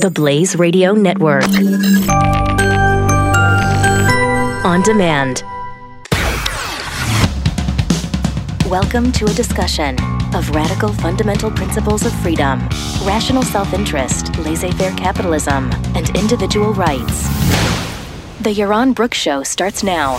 [0.00, 1.44] The Blaze Radio Network.
[4.64, 5.42] On demand.
[8.70, 9.98] Welcome to a discussion
[10.34, 12.60] of radical fundamental principles of freedom,
[13.04, 17.24] rational self interest, laissez faire capitalism, and individual rights.
[18.40, 20.12] The Yaron Brook Show starts now.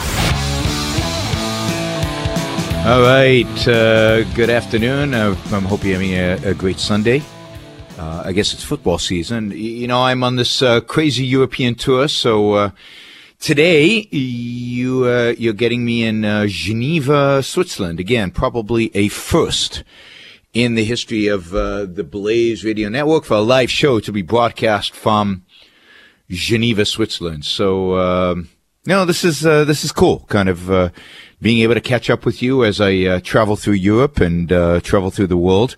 [2.86, 3.68] All right.
[3.68, 5.16] Uh, good afternoon.
[5.16, 7.24] Uh, I hope you're having a, a great Sunday.
[8.02, 9.52] Uh, I guess it's football season.
[9.52, 12.72] You know, I'm on this uh, crazy European tour, so uh,
[13.40, 18.00] today you uh, you're getting me in Geneva, Switzerland.
[18.00, 19.84] Again, probably a first
[20.52, 24.96] in the history of the Blaze Radio Network for a live show to be broadcast
[24.96, 25.46] from
[26.28, 27.46] Geneva, Switzerland.
[27.46, 28.50] So, um,
[28.88, 30.22] no, this is this is cool.
[30.22, 30.92] Kind of
[31.42, 34.80] being able to catch up with you as I uh, travel through Europe and uh,
[34.82, 35.76] travel through the world.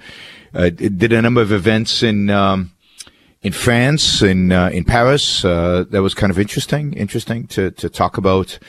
[0.53, 2.71] Uh, did a number of events in um,
[3.41, 5.43] in France, in uh, in Paris.
[5.43, 6.93] Uh, that was kind of interesting.
[6.93, 8.59] Interesting to to talk about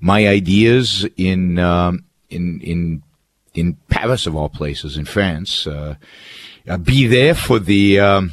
[0.00, 3.02] my ideas in um, in in
[3.54, 5.66] in Paris of all places, in France.
[5.66, 5.96] Uh,
[6.82, 8.00] be there for the.
[8.00, 8.32] Um,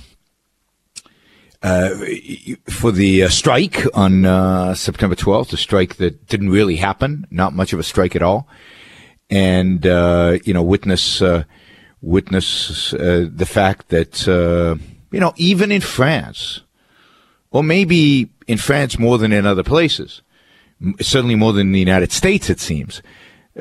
[1.63, 1.91] uh,
[2.65, 7.53] for the uh, strike on uh, September 12th, a strike that didn't really happen, not
[7.53, 8.47] much of a strike at all,
[9.29, 11.21] and uh, you know witness
[12.03, 14.27] uh, witness the fact that
[15.11, 16.61] you know even in France,
[17.51, 20.21] or maybe in France more than in other places,
[20.99, 23.01] certainly more than in the United States, it seems.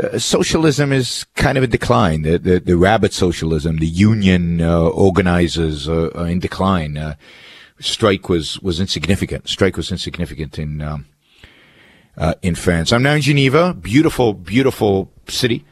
[0.01, 2.23] Uh, socialism is kind of in decline.
[2.23, 7.17] The, the, the rabbit socialism, the union uh, organizers are, are in decline
[7.81, 9.49] strike was was insignificant.
[9.49, 11.07] Strike was insignificant in um,
[12.17, 12.93] uh, in France.
[12.93, 15.65] I'm now in Geneva, beautiful, beautiful city.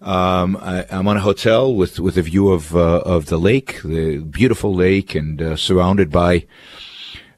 [0.00, 3.82] Um, I, am on a hotel with with a view of uh, of the lake,
[3.82, 6.46] the beautiful lake, and uh, surrounded by.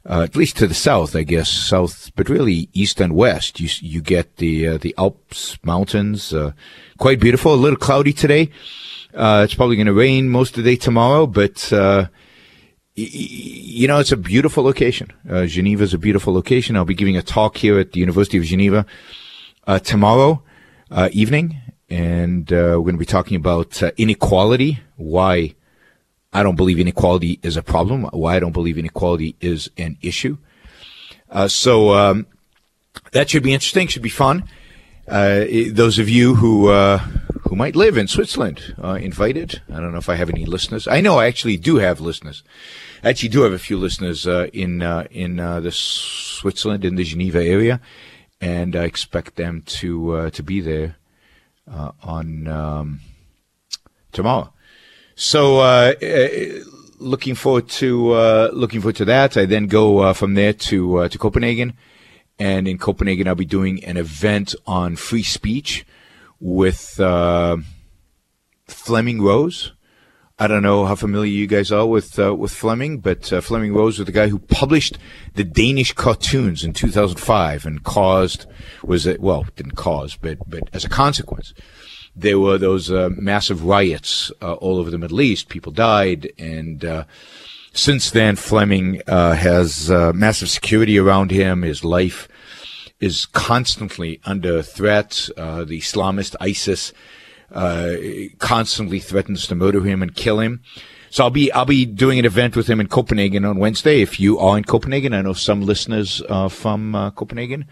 [0.08, 3.60] Uh, at least to the south, I guess, south, but really east and west.
[3.60, 6.52] You you get the uh, the Alps mountains, uh,
[6.96, 7.52] quite beautiful.
[7.52, 8.48] A little cloudy today.
[9.12, 11.70] it's probably going to rain most of the day tomorrow, but
[13.00, 15.12] you know, it's a beautiful location.
[15.28, 16.76] Uh, Geneva is a beautiful location.
[16.76, 18.84] I'll be giving a talk here at the University of Geneva
[19.66, 20.42] uh, tomorrow
[20.90, 21.56] uh, evening,
[21.90, 24.78] and uh, we're going to be talking about uh, inequality.
[24.96, 25.54] Why
[26.32, 28.04] I don't believe inequality is a problem.
[28.04, 30.38] Why I don't believe inequality is an issue.
[31.28, 32.26] Uh, so um,
[33.12, 33.88] that should be interesting.
[33.88, 34.44] Should be fun.
[35.06, 39.60] those of you who who might live in Switzerland invited.
[39.68, 40.86] I don't know if I have any listeners.
[40.86, 42.44] I know I actually do have listeners
[43.02, 46.96] I actually do have a few listeners uh, in uh, in uh, the Switzerland in
[46.96, 47.80] the Geneva area,
[48.40, 50.96] and I expect them to uh, to be there
[51.72, 53.00] uh, on um,
[54.12, 54.52] tomorrow.
[55.14, 55.94] So uh,
[56.98, 59.36] looking forward to looking forward to that.
[59.36, 61.74] I then go from there to to Copenhagen,
[62.38, 65.84] and in Copenhagen I'll be doing an event on free speech
[66.40, 67.00] with
[68.66, 69.72] Flemming Rose
[70.42, 73.74] I don't know how familiar you guys are with uh, with Flemming, but uh, Flemming
[73.74, 74.96] Rose was the guy who published
[75.34, 78.46] the Danish cartoons in 2005 and caused
[78.82, 81.52] was it well didn't cause but but as a consequence
[82.16, 85.50] there were those uh, massive riots uh, all over the Middle East.
[85.50, 87.04] People died, and uh,
[87.74, 91.60] since then Flemming uh, has massive security around him.
[91.60, 92.28] His life
[92.98, 95.28] is constantly under threat.
[95.36, 96.94] the Islamist ISIS
[97.52, 97.96] uh,
[98.38, 100.62] constantly threatens to murder him and kill him.
[101.10, 104.00] So I'll be I'll be doing an event with him in Copenhagen on Wednesday.
[104.00, 107.66] If you are in Copenhagen, I know some listeners uh, from uh, Copenhagen,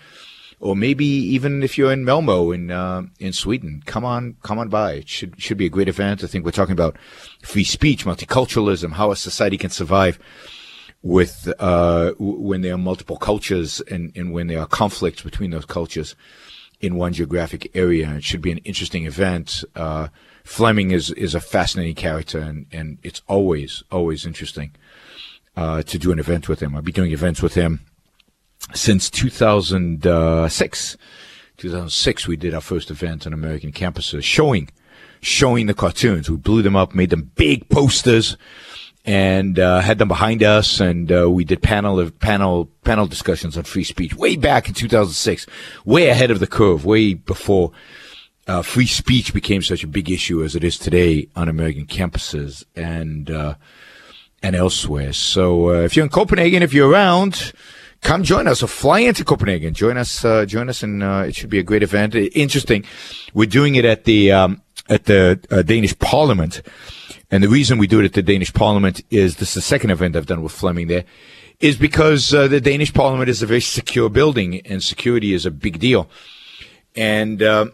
[0.58, 4.68] or maybe even if you're in Malmo in uh, in Sweden, come on come on
[4.68, 4.94] by.
[4.94, 6.24] It should should be a great event.
[6.24, 6.96] I think we're talking about
[7.42, 10.18] free speech, multiculturalism, how a society can survive
[11.02, 15.64] with uh, when there are multiple cultures and, and when there are conflicts between those
[15.64, 16.16] cultures
[16.80, 18.14] in one geographic area.
[18.16, 19.64] It should be an interesting event.
[19.74, 20.08] Uh,
[20.44, 24.72] Flemming is, is a fascinating character, and, and it's always, always interesting
[25.56, 26.74] uh, to do an event with him.
[26.74, 27.80] I'll be doing events with him
[28.72, 30.96] since 2006.
[31.58, 34.70] 2006, we did our first event on American campuses showing,
[35.20, 36.30] showing the cartoons.
[36.30, 38.38] We blew them up, made them big posters,
[39.08, 43.56] and uh, had them behind us, and uh, we did panel of panel panel discussions
[43.56, 45.46] on free speech way back in 2006,
[45.86, 47.72] way ahead of the curve, way before
[48.46, 52.64] uh, free speech became such a big issue as it is today on American campuses
[52.76, 53.54] and uh,
[54.42, 55.14] and elsewhere.
[55.14, 57.52] So uh, if you're in Copenhagen, if you're around.
[58.00, 59.74] Come join us or fly into Copenhagen.
[59.74, 60.24] Join us.
[60.24, 62.14] Uh, join us, and it should be a great event.
[62.14, 62.84] Interesting.
[63.34, 65.34] We're doing it at the um, at the
[65.66, 66.62] Danish Parliament,
[67.30, 69.90] And the reason we do it at the Danish Parliament is this is the second
[69.90, 71.04] event I've done with Flemming there,
[71.60, 75.50] is because uh, the Danish Parliament is a very secure building and security is a
[75.50, 76.08] big deal.
[76.96, 77.66] And uh,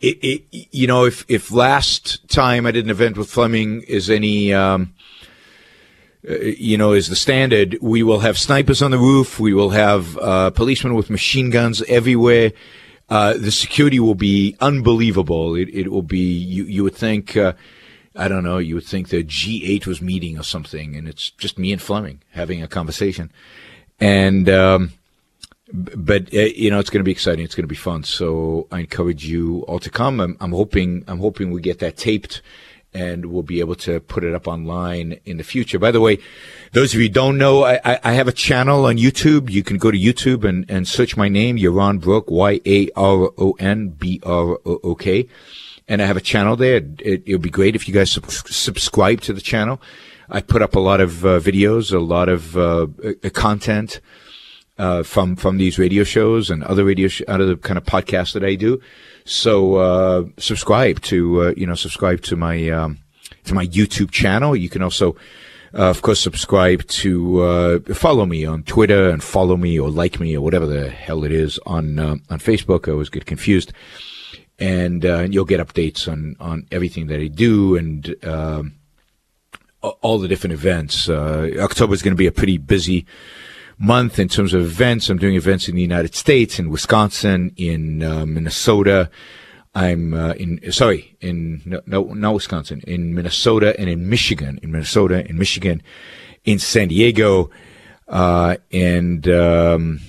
[0.00, 4.10] it, it, you know, if if last time I did an event with Flemming is
[4.10, 4.92] any um,
[6.28, 7.78] uh, you know, is the standard.
[7.80, 9.38] We will have snipers on the roof.
[9.38, 12.52] We will have uh, policemen with machine guns everywhere.
[13.08, 15.54] Uh, the security will be unbelievable.
[15.54, 17.52] It, it will be, you, you would think, uh,
[18.18, 21.58] I don't know, you would think the G8 was meeting or something, and it's just
[21.58, 23.30] me and Flemming having a conversation.
[24.00, 24.92] And, um,
[25.72, 27.44] but uh, you know it's going to be exciting.
[27.44, 28.02] It's going to be fun.
[28.04, 30.18] So I encourage you all to come.
[30.20, 32.40] I'm, I'm hoping I'm hoping we get that taped
[32.94, 35.78] and we'll be able to put it up online in the future.
[35.78, 36.18] By the way,
[36.72, 39.50] those of you don't know, I, I have a channel on YouTube.
[39.50, 42.88] You can go to YouTube and, and search my name, Yaron Brook, Y-A-R-O-N-B-R-O-O-K.
[45.88, 46.82] And I have a channel there.
[46.98, 49.80] It, would be great if you guys sub- subscribe to the channel.
[50.28, 54.00] I put up a lot of uh, videos, a lot of uh, uh, content
[54.78, 58.44] uh, from from these radio shows and other radio sh- other kind of podcasts that
[58.44, 58.80] I do.
[59.24, 62.98] So uh, subscribe to uh, you know subscribe to my um,
[63.44, 64.54] to my YouTube channel.
[64.54, 65.16] You can also,
[65.74, 70.20] uh, of course, subscribe to uh, follow me on Twitter and follow me or like
[70.20, 72.88] me or whatever the hell it is on uh, on Facebook.
[72.88, 73.72] I always get confused,
[74.58, 78.14] and, uh, you'll get updates on on everything that I do and.
[78.24, 78.74] Um,
[79.80, 81.08] all the different events.
[81.08, 83.06] October is going to be a pretty busy
[83.78, 85.08] month in terms of events.
[85.08, 89.10] I'm doing events in the United States, in Wisconsin, in uh, Minnesota.
[89.74, 94.72] I'm uh, in sorry in no, no not Wisconsin in Minnesota and in Michigan in
[94.72, 95.82] Minnesota in Michigan
[96.44, 97.50] in San Diego
[98.08, 100.00] uh, and um,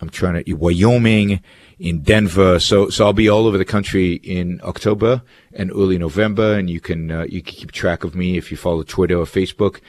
[0.00, 1.40] I'm trying to Wyoming
[1.80, 5.22] in Denver so so I'll be all over the country in October
[5.52, 8.56] and early November and you can uh, you can keep track of me if you
[8.56, 9.80] follow Twitter or Facebook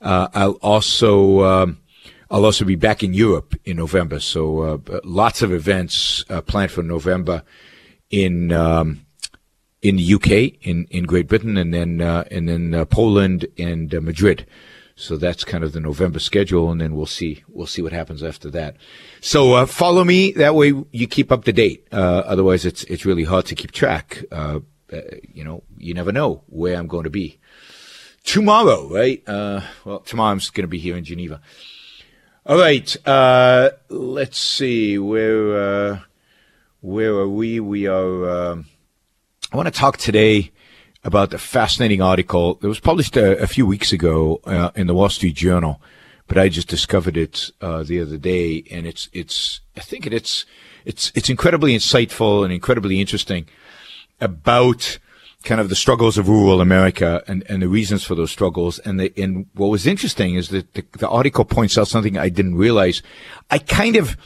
[0.00, 1.78] uh, I'll also um,
[2.30, 4.20] I'll also be back in Europe in November.
[4.20, 7.42] So uh, lots of events uh, planned for November
[8.10, 9.04] in um,
[9.82, 10.30] in the UK,
[10.66, 14.46] in, in Great Britain, and then uh, and then uh, Poland and Madrid.
[15.00, 18.22] So that's kind of the November schedule, and then we'll see we'll see what happens
[18.22, 18.76] after that.
[19.20, 21.86] So uh, follow me that way you keep up to date.
[21.90, 24.24] otherwise, it's it's really hard to keep track.
[25.32, 27.38] you know, you never know where I'm going to be
[28.24, 29.22] tomorrow, right?
[29.26, 31.40] well, tomorrow I'm going to be here in Geneva.
[32.46, 32.96] All right.
[33.06, 34.98] Uh, let's see.
[34.98, 35.98] Where uh,
[36.80, 37.60] where are we?
[37.60, 38.28] We are.
[38.28, 38.62] Uh,
[39.52, 40.50] I want to talk today
[41.02, 44.94] about a fascinating article that was published a, a few weeks ago uh, in the
[44.94, 45.80] Wall Street Journal,
[46.28, 49.60] but I just discovered it uh, the other day, and it's it's.
[49.76, 50.44] I think it's
[50.84, 53.46] it's it's incredibly insightful and incredibly interesting
[54.20, 54.98] about
[55.42, 58.78] kind of the struggles of rural America and, and the reasons for those struggles.
[58.80, 62.28] And the, and what was interesting is that the, the article points out something I
[62.28, 63.02] didn't realize.
[63.50, 64.16] I kind of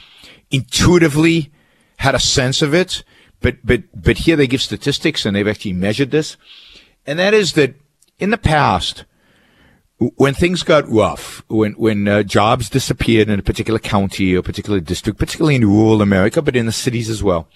[0.51, 1.51] intuitively
[1.97, 3.03] had a sense of it,
[3.39, 6.35] but, but, but here they give statistics and they've actually measured this.
[7.05, 7.75] And that is that
[8.19, 9.05] in the past,
[9.97, 14.79] when things got rough, when when uh, jobs disappeared in a particular county or particular
[14.79, 17.47] district, particularly in rural America, but in the cities as well,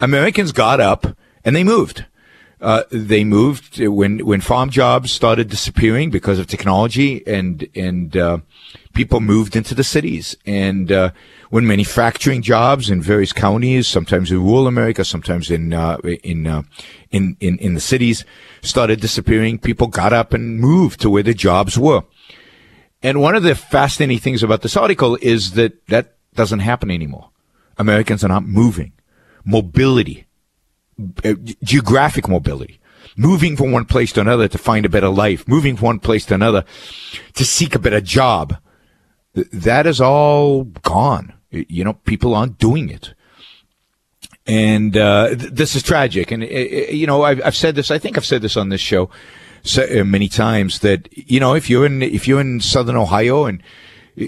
[0.00, 2.04] Americans got up and they moved.
[2.60, 8.38] Uh, they moved when when farm jobs started disappearing because of technology, and and uh,
[8.94, 10.36] people moved into the cities.
[10.46, 11.10] And uh,
[11.50, 16.62] when manufacturing jobs in various counties, sometimes in rural America, sometimes in uh, in, uh,
[17.10, 18.24] in in in the cities,
[18.62, 22.02] started disappearing, people got up and moved to where the jobs were.
[23.02, 27.30] And one of the fascinating things about this article is that that doesn't happen anymore.
[27.76, 28.92] Americans are not moving.
[29.44, 30.24] Mobility
[31.62, 32.80] geographic mobility,
[33.16, 36.26] moving from one place to another to find a better life, moving from one place
[36.26, 36.64] to another
[37.34, 38.56] to seek a better job.
[39.34, 41.32] That is all gone.
[41.50, 43.14] You know, people aren't doing it.
[44.46, 46.30] And uh, th- this is tragic.
[46.30, 48.68] And, uh, uh, you know, I've, I've, said this, I think I've said this on
[48.68, 49.10] this show
[49.62, 53.46] so, uh, many times that, you know, if you're in, if you're in Southern Ohio
[53.46, 53.62] and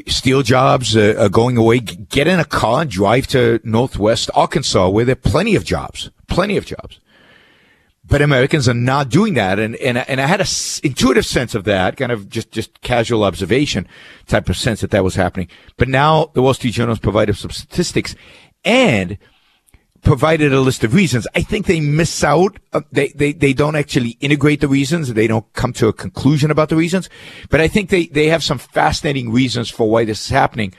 [0.07, 1.81] steel jobs uh, are going away.
[1.81, 6.11] Get in a car and drive to Northwest Arkansas where there are plenty of jobs,
[6.29, 7.01] plenty of jobs.
[8.09, 9.59] But Americans are not doing that.
[9.59, 10.47] And, and, and I had a
[10.85, 13.89] intuitive sense of that, kind of just, just casual observation
[14.29, 15.49] type of sense that that was happening.
[15.77, 18.15] But now the Wall Street Journal has provided some statistics
[18.65, 19.19] and
[20.07, 21.27] provided a list of reasons.
[21.35, 22.59] I think they miss out.
[22.73, 25.13] Uh, they, they, they don't actually integrate the reasons.
[25.13, 27.11] They don't come to a conclusion about the reasons.
[27.51, 30.73] But I think they, they have some fascinating reasons for why this is happening.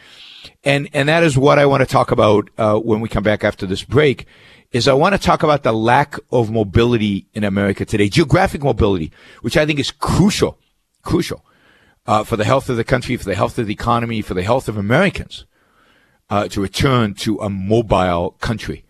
[0.63, 3.43] And, and that is what I want to talk about, uh, when we come back
[3.43, 4.25] after this break
[4.71, 9.11] is I want to talk about the lack of mobility in America today, geographic mobility,
[9.41, 10.57] which I think is crucial,
[11.03, 11.43] crucial
[12.05, 14.43] uh, for the health of the country, for the health of the economy, for the
[14.43, 15.45] health of Americans
[16.29, 18.85] uh, to return to a mobile country.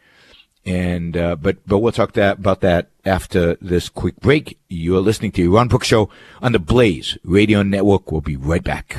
[0.67, 4.59] And uh, but but we'll talk that about that after this quick break.
[4.67, 6.09] You are listening to Yaron Brook Show
[6.41, 8.11] on the Blaze Radio Network.
[8.11, 8.97] We'll be right back.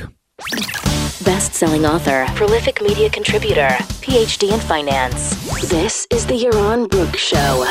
[1.23, 3.67] Best-selling author, prolific media contributor,
[4.01, 5.69] PhD in finance.
[5.69, 7.65] This is the Yaron Brook Show,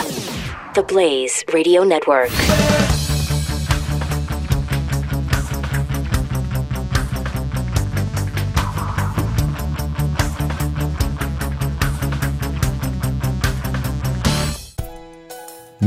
[0.75, 2.31] the Blaze Radio Network.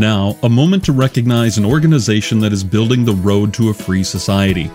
[0.01, 4.03] Now, a moment to recognize an organization that is building the road to a free
[4.03, 4.65] society.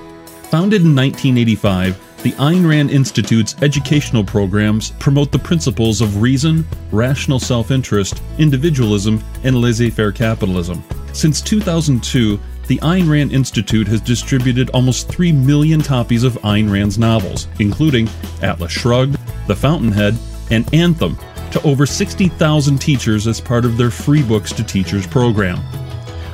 [0.52, 7.40] Founded in 1985, the Ayn Rand Institute's educational programs promote the principles of reason, rational
[7.40, 10.84] self interest, individualism, and laissez faire capitalism.
[11.12, 17.00] Since 2002, the Ayn Rand Institute has distributed almost 3 million copies of Ayn Rand's
[17.00, 18.08] novels, including
[18.42, 19.18] Atlas Shrugged,
[19.48, 20.16] The Fountainhead,
[20.52, 21.18] and Anthem,
[21.52, 25.58] to over 60,000 teachers as part of their Free Books to Teachers program.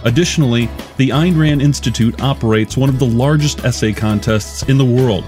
[0.05, 5.25] Additionally, the Ayn Rand Institute operates one of the largest essay contests in the world,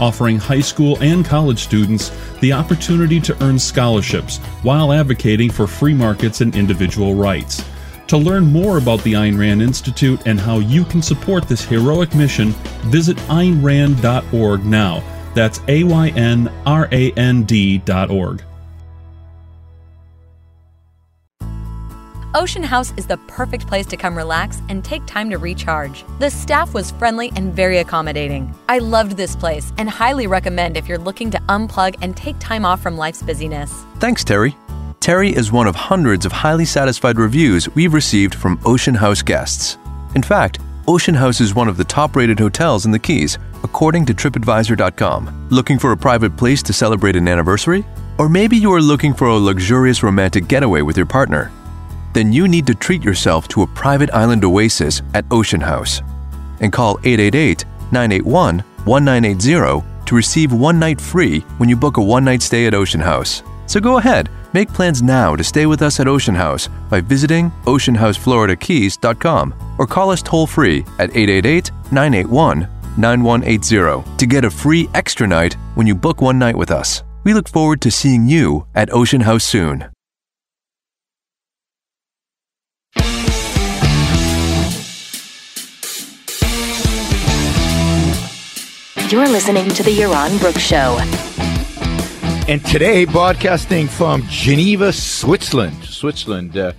[0.00, 5.94] offering high school and college students the opportunity to earn scholarships while advocating for free
[5.94, 7.64] markets and individual rights.
[8.08, 12.14] To learn more about the Ayn Rand Institute and how you can support this heroic
[12.14, 12.50] mission,
[12.86, 15.02] visit AynRand.org now.
[15.34, 18.42] That's A Y N R A N D.org.
[22.36, 26.04] Ocean House is the perfect place to come relax and take time to recharge.
[26.18, 28.54] The staff was friendly and very accommodating.
[28.68, 32.66] I loved this place and highly recommend if you're looking to unplug and take time
[32.66, 33.72] off from life's busyness.
[34.00, 34.54] Thanks, Terry.
[35.00, 39.78] Terry is one of hundreds of highly satisfied reviews we've received from Ocean House guests.
[40.14, 44.04] In fact, Ocean House is one of the top rated hotels in the Keys, according
[44.04, 45.48] to TripAdvisor.com.
[45.48, 47.86] Looking for a private place to celebrate an anniversary?
[48.18, 51.50] Or maybe you are looking for a luxurious romantic getaway with your partner?
[52.16, 56.00] Then you need to treat yourself to a private island oasis at Ocean House.
[56.60, 62.24] And call 888 981 1980 to receive one night free when you book a one
[62.24, 63.42] night stay at Ocean House.
[63.66, 67.50] So go ahead, make plans now to stay with us at Ocean House by visiting
[67.64, 75.26] oceanhousefloridakeys.com or call us toll free at 888 981 9180 to get a free extra
[75.26, 77.02] night when you book one night with us.
[77.24, 79.84] We look forward to seeing you at Ocean House soon.
[89.08, 90.98] You're listening to The Yaron Brook Show.
[92.48, 95.84] And today, broadcasting from Geneva, Switzerland.
[95.84, 96.72] Switzerland, uh,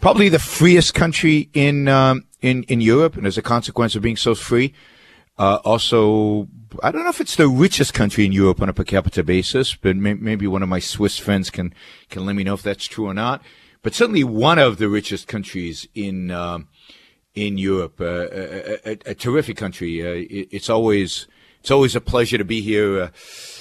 [0.00, 4.16] probably the freest country in, um, in, in Europe, and as a consequence of being
[4.16, 4.72] so free,
[5.36, 6.46] uh, also,
[6.80, 9.74] I don't know if it's the richest country in Europe on a per capita basis,
[9.74, 11.74] but may- maybe one of my Swiss friends can,
[12.08, 13.42] can let me know if that's true or not.
[13.82, 16.68] But certainly one of the richest countries in, um,
[17.34, 20.06] in Europe, uh, a, a, a, terrific country.
[20.06, 21.26] Uh, it, it's always,
[21.64, 23.04] it's always a pleasure to be here.
[23.04, 23.08] Uh,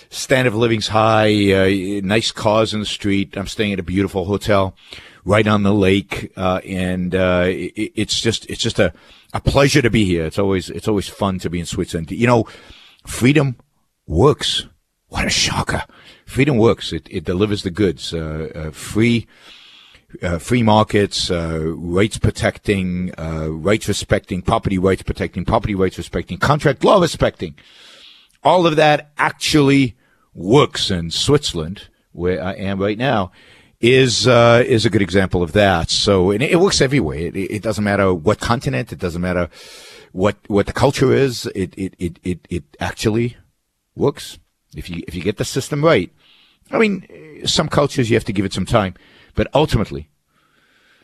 [0.09, 3.37] standard of living's high, uh, nice cars in the street.
[3.37, 4.75] I'm staying at a beautiful hotel
[5.23, 8.91] right on the lake, uh, and uh, it, it's just it's just a,
[9.33, 10.25] a pleasure to be here.
[10.25, 12.11] It's always it's always fun to be in Switzerland.
[12.11, 12.45] You know,
[13.07, 13.55] freedom
[14.05, 14.65] works.
[15.07, 15.83] What a shocker!
[16.25, 16.91] Freedom works.
[16.91, 18.13] It it delivers the goods.
[18.13, 19.27] Uh, uh, free.
[20.21, 26.83] Uh, free markets, uh, rights protecting, rights respecting, property rights protecting, property rights respecting, contract
[26.83, 27.55] law respecting
[28.43, 29.95] all of that actually
[30.33, 33.31] works in Switzerland, where I am right now,
[33.79, 35.89] is uh, is a good example of that.
[35.89, 37.17] So and it works everywhere.
[37.17, 38.91] It, it, doesn't matter what continent.
[38.91, 39.49] It doesn't matter
[40.11, 41.45] what what the culture is.
[41.55, 43.37] It it it it, it actually
[43.95, 44.39] works
[44.75, 46.11] if you if you get the system right.
[46.71, 48.95] I mean, some cultures you have to give it some time,
[49.35, 50.09] but ultimately,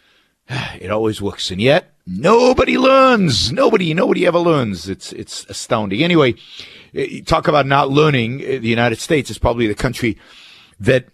[0.50, 1.52] it always works.
[1.52, 3.52] And yet, nobody learns.
[3.52, 4.88] Nobody nobody ever learns.
[4.88, 6.02] It's it's astounding.
[6.02, 6.36] Anyway
[7.26, 8.40] talk about not learning.
[8.40, 10.18] The United States is probably the country
[10.80, 11.06] that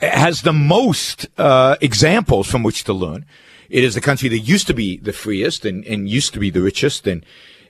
[0.00, 3.26] has the most uh, examples from which to learn.
[3.68, 6.50] It is the country that used to be the freest and, and used to be
[6.50, 7.24] the richest and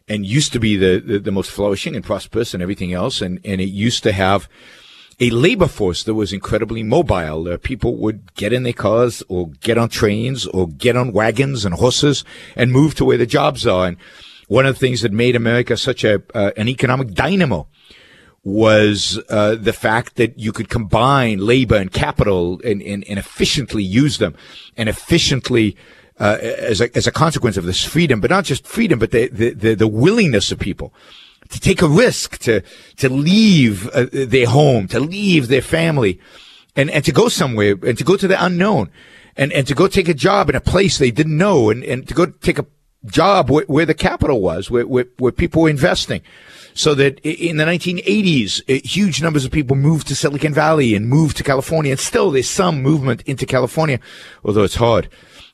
[0.08, 3.22] and used to be the, the, the most flourishing and prosperous and everything else.
[3.22, 4.48] And, and it used to have
[5.20, 7.46] a labor force that was incredibly mobile.
[7.46, 11.64] Uh, people would get in their cars or get on trains or get on wagons
[11.64, 12.24] and horses
[12.56, 13.86] and move to where the jobs are.
[13.86, 13.98] And
[14.50, 17.68] one of the things that made America such a uh, an economic dynamo
[18.42, 23.84] was uh, the fact that you could combine labor and capital and, and, and efficiently
[23.84, 24.34] use them
[24.76, 25.76] and efficiently
[26.18, 29.28] uh, as, a, as a consequence of this freedom, but not just freedom, but the,
[29.28, 30.92] the, the, willingness of people
[31.50, 32.60] to take a risk, to,
[32.96, 36.18] to leave uh, their home, to leave their family
[36.74, 38.90] and, and to go somewhere and to go to the unknown
[39.36, 42.08] and, and to go take a job in a place they didn't know and, and
[42.08, 42.66] to go take a
[43.06, 46.22] job where, where the capital was, where, where, where people were investing
[46.74, 51.08] so that in the 1980s, uh, huge numbers of people moved to Silicon Valley and
[51.08, 51.92] moved to California.
[51.92, 54.00] And still there's some movement into California,
[54.44, 55.08] although it's hard.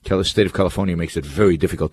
[0.05, 1.93] The state of California makes it very difficult.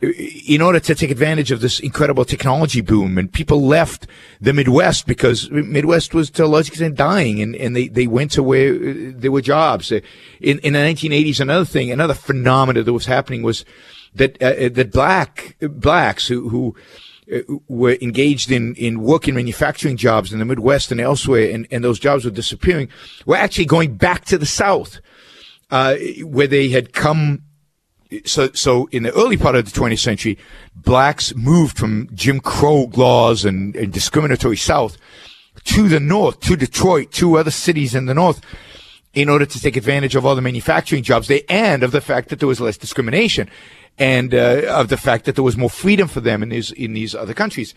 [0.00, 4.06] In order to take advantage of this incredible technology boom, and people left
[4.40, 8.30] the Midwest because Midwest was to a large extent dying, and, and they, they went
[8.32, 9.92] to where uh, there were jobs.
[9.92, 10.02] In,
[10.40, 13.64] in the 1980s, another thing, another phenomenon that was happening was
[14.16, 16.76] that uh, that black blacks who who
[17.32, 21.82] uh, were engaged in, in working manufacturing jobs in the Midwest and elsewhere, and, and
[21.82, 22.88] those jobs were disappearing,
[23.24, 25.00] were actually going back to the South,
[25.70, 27.42] uh, where they had come.
[28.24, 30.38] So, so in the early part of the 20th century,
[30.76, 34.96] blacks moved from Jim Crow laws and, and discriminatory South
[35.64, 38.40] to the North, to Detroit, to other cities in the North,
[39.14, 42.28] in order to take advantage of all the manufacturing jobs there and of the fact
[42.28, 43.50] that there was less discrimination
[43.98, 46.92] and uh, of the fact that there was more freedom for them in these in
[46.92, 47.74] these other countries,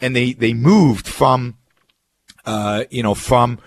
[0.00, 1.56] and they they moved from,
[2.44, 3.58] uh, you know, from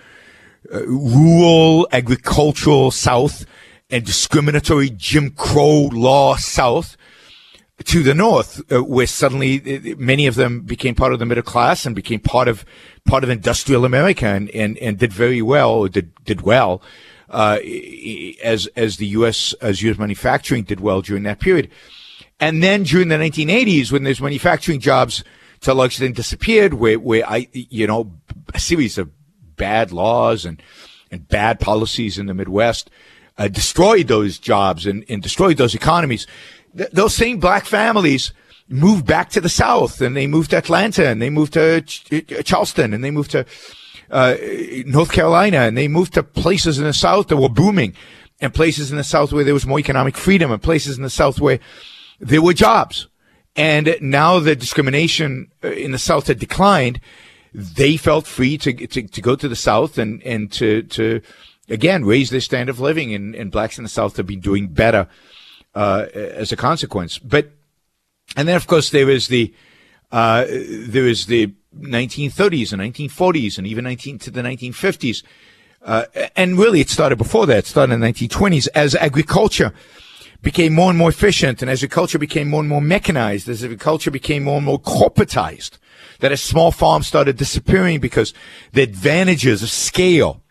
[0.72, 3.44] uh, rural agricultural South
[3.90, 6.96] and discriminatory Jim Crow law South
[7.84, 11.42] to the north, uh, where suddenly uh, many of them became part of the middle
[11.42, 12.64] class and became part of
[13.04, 16.80] part of industrial America and and, and did very well, did did well,
[17.30, 17.58] uh,
[18.42, 19.52] as as the U.S.
[19.60, 19.98] as U.S.
[19.98, 21.70] manufacturing did well during that period.
[22.38, 25.24] And then during the 1980s, when those manufacturing jobs
[25.60, 28.12] to a large extent disappeared, where, where I, you know,
[28.54, 29.10] a series of
[29.56, 30.62] bad laws and,
[31.10, 32.90] and bad policies in the Midwest
[33.38, 36.26] uh, destroyed those jobs and, and destroyed those economies.
[36.76, 38.32] Th- those same black families
[38.68, 42.24] moved back to the South and they moved to Atlanta and they moved to Ch-
[42.44, 43.46] Charleston and they moved to
[44.10, 44.36] uh,
[44.86, 47.94] North Carolina and they moved to places in the South that were booming
[48.40, 51.10] and places in the South where there was more economic freedom and places in the
[51.10, 51.58] South where
[52.20, 53.08] there were jobs.
[53.56, 57.00] And now the discrimination uh, in the South had declined.
[57.54, 61.22] They felt free to, to, to go to the South and, and to, to,
[61.68, 63.14] again, raise their standard of living.
[63.14, 65.08] And, and blacks in the South have been doing better,
[65.74, 67.18] uh, as a consequence.
[67.18, 67.50] But,
[68.36, 69.54] and then of course there is the,
[70.12, 75.22] uh, there is the 1930s and 1940s and even 19 to the 1950s.
[75.82, 77.58] Uh, and really it started before that.
[77.58, 79.72] It started in the 1920s as agriculture
[80.42, 84.10] became more and more efficient and as agriculture became more and more mechanized, as agriculture
[84.10, 85.78] became more and more corporatized,
[86.20, 88.34] that as small farms started disappearing because
[88.72, 90.42] the advantages of scale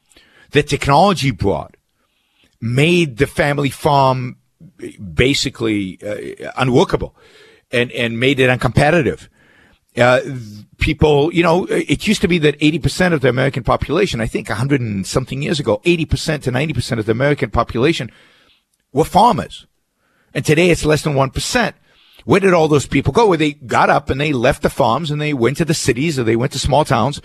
[0.52, 1.76] that technology brought
[2.62, 4.38] made the family farm
[5.14, 7.16] basically uh, unworkable
[7.72, 9.28] and, and made it uncompetitive.
[9.98, 10.20] Uh,
[10.78, 14.50] people, you know, it used to be that 80% of the American population, I think
[14.50, 18.12] 100 and something years ago, 80% to 90% of the American population
[18.92, 19.68] were farmers.
[20.34, 21.74] And today it's less than 1%.
[22.26, 23.28] Where did all those people go?
[23.28, 26.20] Where they got up and they left the farms and they went to the cities
[26.20, 27.22] or they went to small towns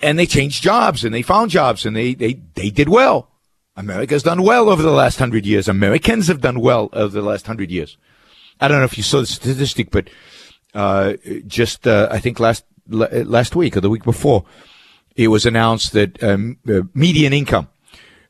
[0.00, 3.30] and they changed jobs and they found jobs and they, they, they did well.
[3.76, 5.68] America's done well over the last hundred years.
[5.68, 7.96] Americans have done well over the last hundred years.
[8.60, 10.08] I don't know if you saw the statistic, but,
[10.74, 11.14] uh,
[11.46, 14.44] just, uh, I think last, last week or the week before,
[15.16, 17.68] it was announced that, um, uh, median income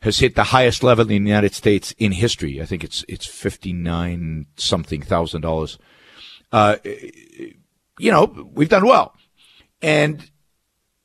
[0.04, 2.60] has hit the highest level in the United States in history.
[2.60, 5.78] I think it's it's fifty nine something thousand dollars.
[6.52, 6.76] Uh,
[7.98, 9.14] you know, we've done well,
[9.80, 10.30] and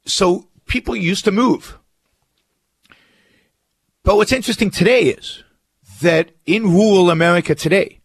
[0.05, 1.79] so people used to move.
[4.03, 5.43] But what's interesting today is
[6.01, 8.01] that in rural America today,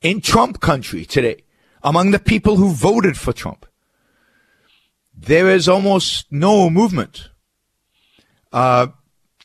[0.00, 1.44] in Trump country today,
[1.82, 3.66] among the people who voted for Trump,
[5.14, 7.30] there is almost no movement.
[8.52, 8.88] Uh,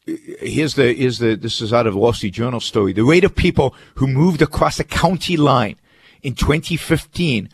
[0.05, 2.93] here's the here's the this is out of Wall Street Journal story.
[2.93, 5.75] The rate of people who moved across a county line
[6.21, 7.49] in 2015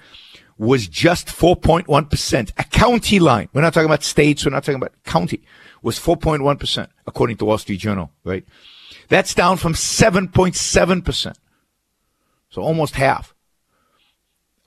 [0.57, 2.51] was just 4.1%.
[2.57, 3.49] A county line.
[3.53, 4.45] We're not talking about states.
[4.45, 5.41] We're not talking about county.
[5.81, 8.45] Was 4.1% according to Wall Street Journal, right?
[9.09, 11.35] That's down from 7.7%.
[12.49, 13.32] So almost half.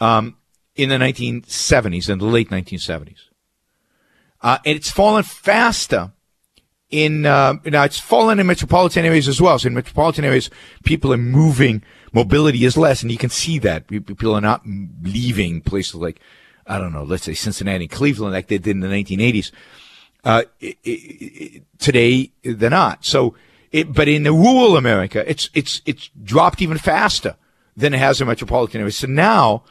[0.00, 0.36] Um,
[0.74, 3.30] in the 1970s, in the late 1970s.
[4.42, 6.12] Uh, and it's fallen faster
[6.90, 9.58] in uh, now it's fallen in metropolitan areas as well.
[9.58, 10.50] So in metropolitan areas,
[10.84, 11.82] people are moving.
[12.12, 14.62] Mobility is less, and you can see that people are not
[15.02, 16.20] leaving places like
[16.66, 19.52] I don't know, let's say Cincinnati, Cleveland, like they did in the 1980s.
[20.24, 23.04] Uh, it, it, today they're not.
[23.04, 23.36] So,
[23.70, 27.36] it, but in the rural America, it's it's it's dropped even faster
[27.76, 28.96] than it has in metropolitan areas.
[28.96, 29.64] So now,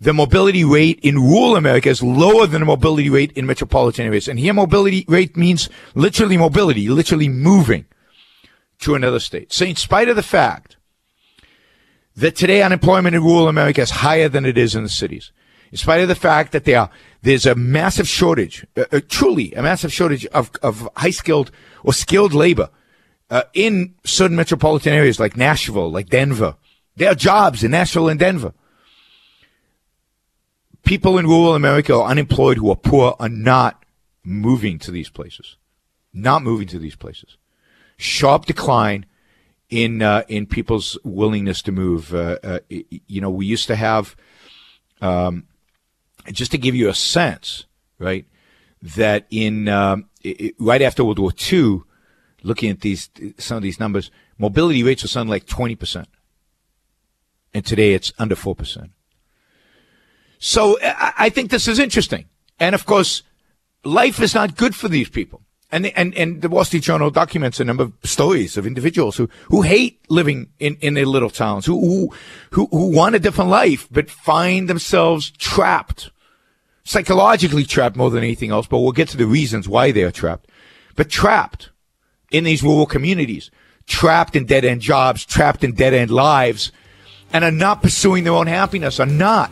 [0.00, 4.28] the mobility rate in rural America is lower than the mobility rate in metropolitan areas.
[4.28, 7.86] And here, mobility rate means literally mobility, literally moving
[8.80, 9.52] to another state.
[9.52, 10.76] So, in spite of the fact
[12.16, 15.32] that today unemployment in rural America is higher than it is in the cities,
[15.72, 16.90] in spite of the fact that are,
[17.22, 21.50] there's a massive shortage, uh, uh, truly a massive shortage of, of high skilled
[21.82, 22.70] or skilled labor
[23.30, 26.56] uh, in certain metropolitan areas like Nashville, like Denver.
[26.96, 28.52] There are jobs in Nashville and Denver.
[30.84, 33.84] People in rural America are unemployed who are poor are not
[34.22, 35.56] moving to these places.
[36.12, 37.36] Not moving to these places.
[37.96, 39.06] Sharp decline
[39.70, 42.14] in uh, in people's willingness to move.
[42.14, 44.14] Uh, uh, you know, we used to have
[45.00, 45.44] um,
[46.32, 47.66] just to give you a sense,
[47.98, 48.26] right?
[48.82, 51.80] That in um, it, right after World War II,
[52.42, 56.08] looking at these some of these numbers, mobility rates were something like twenty percent,
[57.54, 58.90] and today it's under four percent.
[60.38, 62.26] So I, think this is interesting,
[62.60, 63.22] and of course,
[63.82, 65.40] life is not good for these people.
[65.72, 69.28] And, and, and the Wall Street Journal documents a number of stories of individuals who,
[69.46, 72.12] who hate living in, in their little towns, who,
[72.50, 76.10] who, who want a different life, but find themselves trapped
[76.84, 80.10] psychologically trapped more than anything else, but we'll get to the reasons why they are
[80.10, 80.48] trapped.
[80.94, 81.70] But trapped
[82.30, 83.50] in these rural communities,
[83.86, 86.70] trapped in dead end jobs, trapped in dead end lives,
[87.34, 89.50] and are not pursuing their own happiness, are not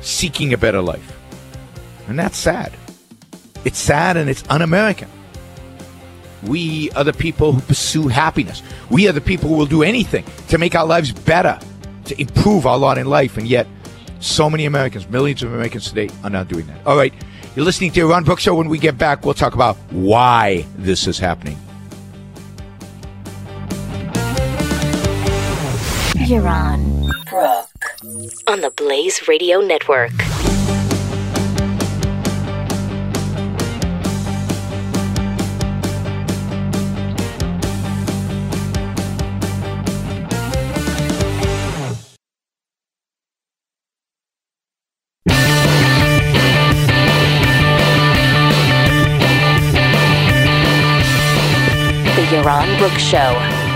[0.00, 1.16] seeking a better life.
[2.08, 2.72] And that's sad.
[3.64, 5.08] It's sad and it's un American.
[6.44, 8.62] We are the people who pursue happiness.
[8.90, 11.60] We are the people who will do anything to make our lives better,
[12.06, 13.66] to improve our lot in life, and yet
[14.20, 16.86] so many Americans, millions of Americans today, are not doing that.
[16.86, 17.12] All right.
[17.54, 18.54] You're listening to Yaron Brook Show.
[18.54, 21.58] When we get back, we'll talk about why this is happening.
[26.26, 27.68] Yaron Brook
[28.48, 30.10] on the Blaze Radio Network.
[52.16, 53.67] The Yaron Brook Show.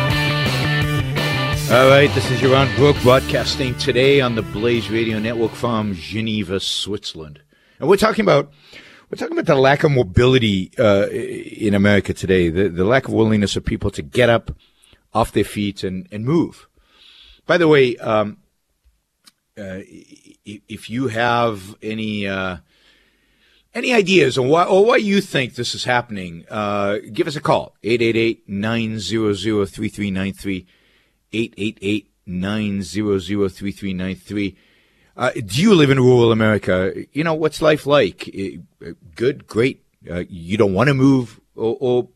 [1.72, 6.60] All right, this is Yaron Brook broadcasting today on the Blaze Radio Network from Geneva,
[6.60, 7.40] Switzerland,
[7.80, 8.52] and we're talking about
[9.08, 13.14] we're talking about the lack of mobility uh, in America today, the the lack of
[13.14, 14.54] willingness of people to get up
[15.14, 16.68] off their feet and and move.
[17.46, 18.36] By the way, um,
[19.56, 19.80] uh,
[20.44, 22.58] if you have any uh,
[23.74, 26.44] any ideas on why or why you think this is happening?
[26.50, 27.74] Uh, give us a call
[31.32, 34.56] 888-900-3393 888-900-3393.
[35.14, 36.94] Uh, do you live in rural America?
[37.12, 38.30] You know, what's life like?
[38.34, 39.84] Uh, good, great.
[40.10, 42.08] Uh, you don't want to move or, or,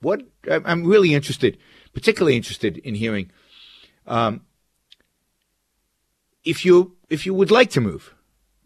[0.00, 0.22] what?
[0.50, 1.56] I'm really interested,
[1.94, 3.30] particularly interested in hearing,
[4.06, 4.42] um,
[6.44, 8.14] if you, if you would like to move,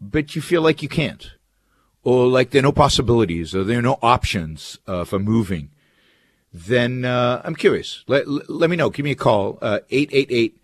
[0.01, 1.31] but you feel like you can't
[2.03, 5.71] or like there are no possibilities or there are no options uh, for moving,
[6.53, 8.03] then uh, I'm curious.
[8.07, 8.89] Let, let me know.
[8.89, 10.57] Give me a call, uh, 888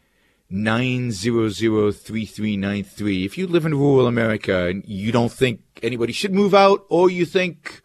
[0.49, 3.25] 900 3393.
[3.25, 7.09] If you live in rural America and you don't think anybody should move out, or
[7.09, 7.81] you think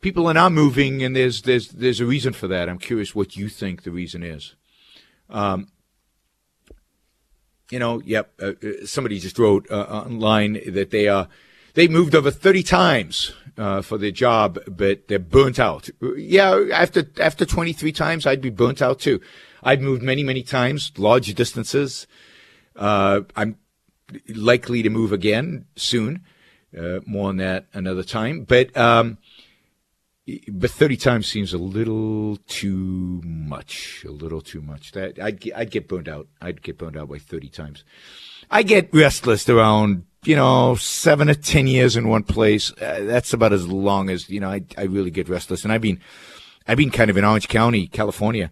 [0.00, 3.36] people are not moving and there's, there's, there's a reason for that, I'm curious what
[3.36, 4.54] you think the reason is.
[5.30, 5.68] Um,
[7.70, 11.28] you know, yep, uh, uh somebody just wrote uh, online that they are
[11.74, 15.88] they moved over 30 times uh, for their job, but they're burnt out.
[16.16, 19.20] Yeah, after after 23 times, I'd be burnt out too.
[19.62, 22.06] I've moved many, many times, large distances.
[22.74, 23.56] Uh, I'm
[24.28, 26.24] likely to move again soon.
[26.76, 28.44] Uh, more on that another time.
[28.44, 29.18] But um,
[30.48, 34.04] but 30 times seems a little too much.
[34.06, 34.92] A little too much.
[34.92, 36.28] That I'd I'd get burned out.
[36.40, 37.84] I'd get burned out by 30 times.
[38.50, 42.72] I get restless around you know, seven to ten years in one place.
[42.72, 44.50] Uh, that's about as long as you know.
[44.50, 46.00] I I really get restless, and I've been
[46.66, 48.50] I've been kind of in Orange County, California,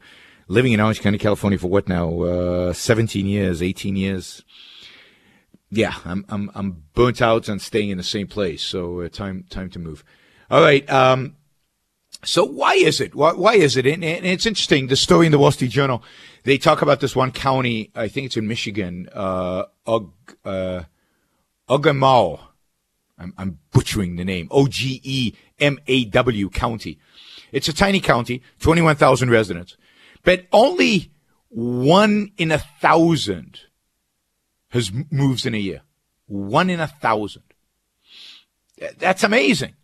[0.48, 2.22] living in Orange County, California for what now?
[2.22, 4.44] Uh, Seventeen years, eighteen years.
[5.70, 8.62] Yeah, I'm I'm I'm burnt out on staying in the same place.
[8.62, 10.04] So uh, time time to move.
[10.50, 10.88] All right.
[10.90, 11.36] Um,
[12.24, 13.14] so why is it?
[13.14, 13.86] Why, why is it?
[13.86, 14.88] And, and, it's interesting.
[14.88, 16.02] The story in the Wall Street Journal,
[16.42, 17.90] they talk about this one county.
[17.94, 19.08] I think it's in Michigan.
[19.14, 19.64] Uh,
[20.44, 20.82] uh,
[21.70, 22.40] Ogemaw.
[23.18, 24.48] I'm, I'm butchering the name.
[24.50, 26.98] O G E M-A-W county.
[27.52, 29.76] It's a tiny county, 21,000 residents,
[30.22, 31.12] but only
[31.48, 33.60] one in a thousand
[34.70, 35.82] has moves in a year.
[36.26, 37.42] One in a thousand.
[38.98, 39.74] That's amazing.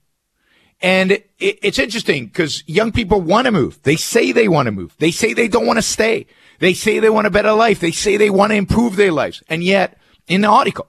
[0.80, 3.82] And it, it's interesting because young people want to move.
[3.82, 4.94] They say they want to move.
[4.98, 6.26] They say they don't want to stay.
[6.60, 7.80] They say they want a better life.
[7.80, 9.42] They say they want to improve their lives.
[9.48, 10.86] And yet, in the article,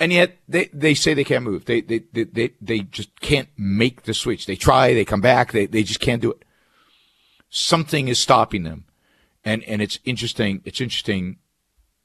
[0.00, 1.66] and yet they, they say they can't move.
[1.66, 4.46] They, they, they, they, they just can't make the switch.
[4.46, 6.42] They try, they come back, they, they just can't do it.
[7.50, 8.86] Something is stopping them.
[9.44, 11.36] And, and it's interesting, it's interesting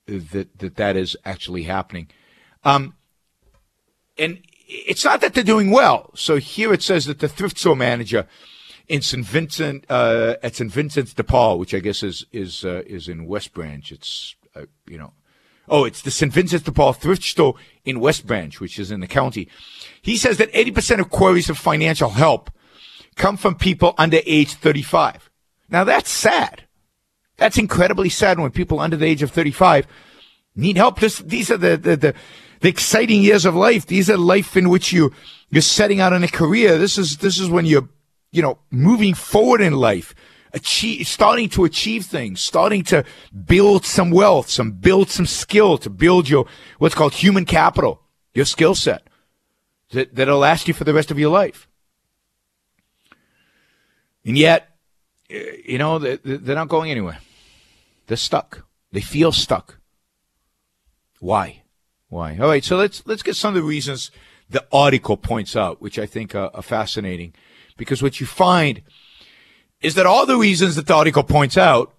[0.07, 2.09] that, that that is actually happening.
[2.65, 2.95] Um,
[4.17, 6.11] and it's not that they're doing well.
[6.15, 8.27] So here it says that the thrift store manager
[8.89, 9.25] in St.
[9.25, 10.71] Vincent, uh, at St.
[10.71, 13.89] Vincent's de Paul, which I guess is, is, uh, is in West Branch.
[13.89, 15.13] It's, uh, you know,
[15.67, 16.31] oh, it's the St.
[16.31, 19.47] Vincent de Paul thrift store in West Branch, which is in the county.
[20.01, 22.51] He says that 80% of queries of financial help
[23.15, 25.29] come from people under age 35.
[25.69, 26.63] Now that's sad.
[27.37, 29.87] That's incredibly sad when people under the age of 35
[30.55, 30.99] need help.
[30.99, 32.13] This, these are the, the, the,
[32.61, 33.85] the exciting years of life.
[33.87, 35.11] These are life in which you,
[35.49, 36.77] you're setting out on a career.
[36.77, 37.89] This is, this is when you're,
[38.31, 40.15] you know, moving forward in life,
[40.55, 43.03] achieve, starting to achieve things, starting to
[43.45, 46.47] build some wealth, some build some skill to build your,
[46.79, 48.01] what's called human capital,
[48.33, 49.07] your skill set
[49.91, 51.67] that, that'll last you for the rest of your life.
[54.25, 54.69] And yet,
[55.29, 57.19] eh, you know, they're not going anywhere.
[58.07, 58.65] They're stuck.
[58.91, 59.79] They feel stuck.
[61.19, 61.63] Why?
[62.09, 62.37] Why?
[62.37, 62.63] All right.
[62.63, 64.11] So let's let's get some of the reasons
[64.49, 67.33] the article points out, which I think are, are fascinating,
[67.77, 68.81] because what you find
[69.85, 71.93] is that all the reasons that the article points out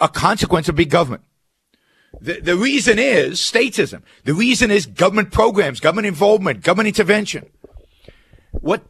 [0.00, 1.22] are consequence of big government.
[2.18, 4.00] The, the reason is statism.
[4.24, 7.50] The reason is government programs, government involvement, government intervention.
[8.52, 8.84] What,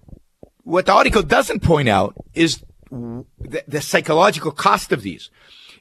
[0.62, 5.28] what the article doesn't point out is the, the psychological cost of these.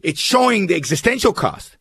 [0.01, 1.77] It's showing the existential cost.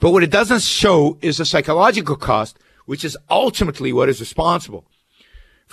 [0.00, 4.86] But what it doesn't show is the psychological cost, which is ultimately what is responsible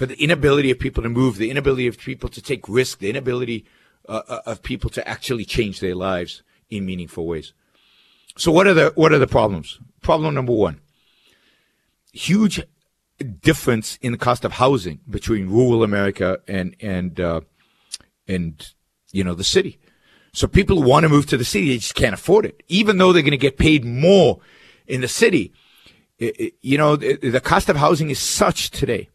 [0.02, 3.10] for the inability of people to move, the inability of people to take risk, the
[3.12, 3.66] inability
[4.10, 7.54] uh, uh, of people to actually change their lives in meaningful ways.
[8.36, 9.80] So what are the what are the problems?
[10.02, 10.82] Problem number one:
[12.14, 12.64] huge
[13.42, 17.42] difference in the cost of housing between rural America and and uh,
[18.28, 18.74] and
[19.12, 19.78] you know the city.
[20.34, 22.98] So people who want to move to the city, they just can't afford it, even
[22.98, 24.40] though they're going to get paid more
[24.88, 25.54] in the city.
[26.18, 29.12] It, it, you know, the, the cost of housing is such today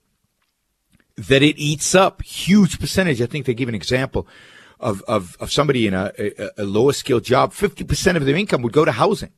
[1.17, 3.23] that it eats up huge percentage.
[3.23, 4.27] I think they give an example
[4.79, 7.53] of, of, of somebody in a, a, a lower skilled job.
[7.53, 9.33] 50% of their income would go to housing.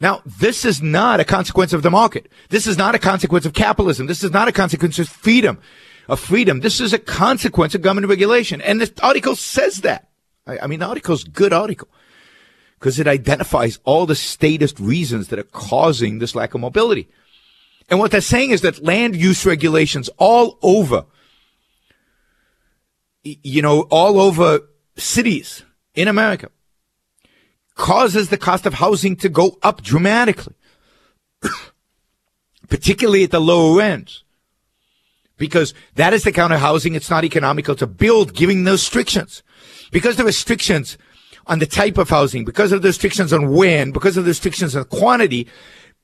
[0.00, 2.30] Now, this is not a consequence of the market.
[2.50, 4.06] This is not a consequence of capitalism.
[4.06, 5.58] This is not a consequence of freedom,
[6.08, 6.60] of freedom.
[6.60, 8.60] This is a consequence of government regulation.
[8.60, 10.08] And this article says that.
[10.46, 11.88] I, I mean, the article's a good article
[12.78, 17.08] because it identifies all the statist reasons that are causing this lack of mobility.
[17.88, 21.04] And what they're saying is that land use regulations all over,
[23.22, 24.60] you know, all over
[24.96, 26.50] cities in America
[27.74, 30.54] causes the cost of housing to go up dramatically,
[32.68, 34.24] particularly at the lower ends.
[35.36, 39.42] Because that is the kind of housing it's not economical to build, giving those restrictions
[39.90, 40.98] because the restrictions
[41.46, 44.76] on the type of housing, because of the restrictions on when, because of the restrictions
[44.76, 45.48] on quantity,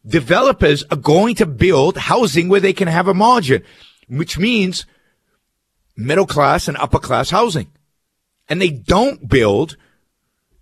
[0.06, 3.62] developers are going to build housing where they can have a margin,
[4.08, 4.86] which means
[5.96, 7.68] middle class and upper class housing.
[8.48, 9.76] And they don't build,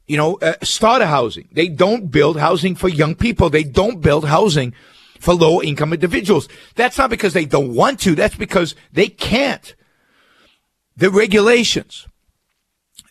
[0.06, 1.48] you know, uh, starter housing.
[1.52, 3.50] They don't build housing for young people.
[3.50, 4.74] They don't build housing
[5.18, 6.48] for low income individuals.
[6.76, 8.14] That's not because they don't want to.
[8.14, 9.74] That's because they can't.
[10.96, 12.06] The regulations,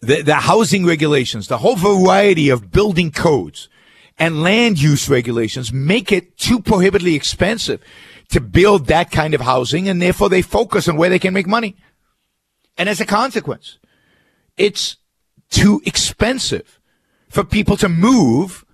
[0.01, 3.67] the, the housing regulations, the whole variety of building codes
[4.17, 7.81] and land use regulations make it too prohibitively expensive
[8.29, 9.89] to build that kind of housing.
[9.89, 11.75] And therefore they focus on where they can make money.
[12.77, 13.77] And as a consequence,
[14.57, 14.97] it's
[15.49, 16.79] too expensive
[17.29, 18.65] for people to move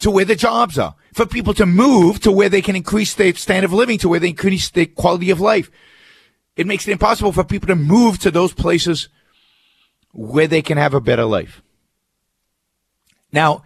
[0.00, 3.34] to where the jobs are, for people to move to where they can increase their
[3.34, 5.70] standard of living, to where they increase their quality of life.
[6.56, 9.08] It makes it impossible for people to move to those places
[10.12, 11.62] where they can have a better life.
[13.32, 13.64] Now,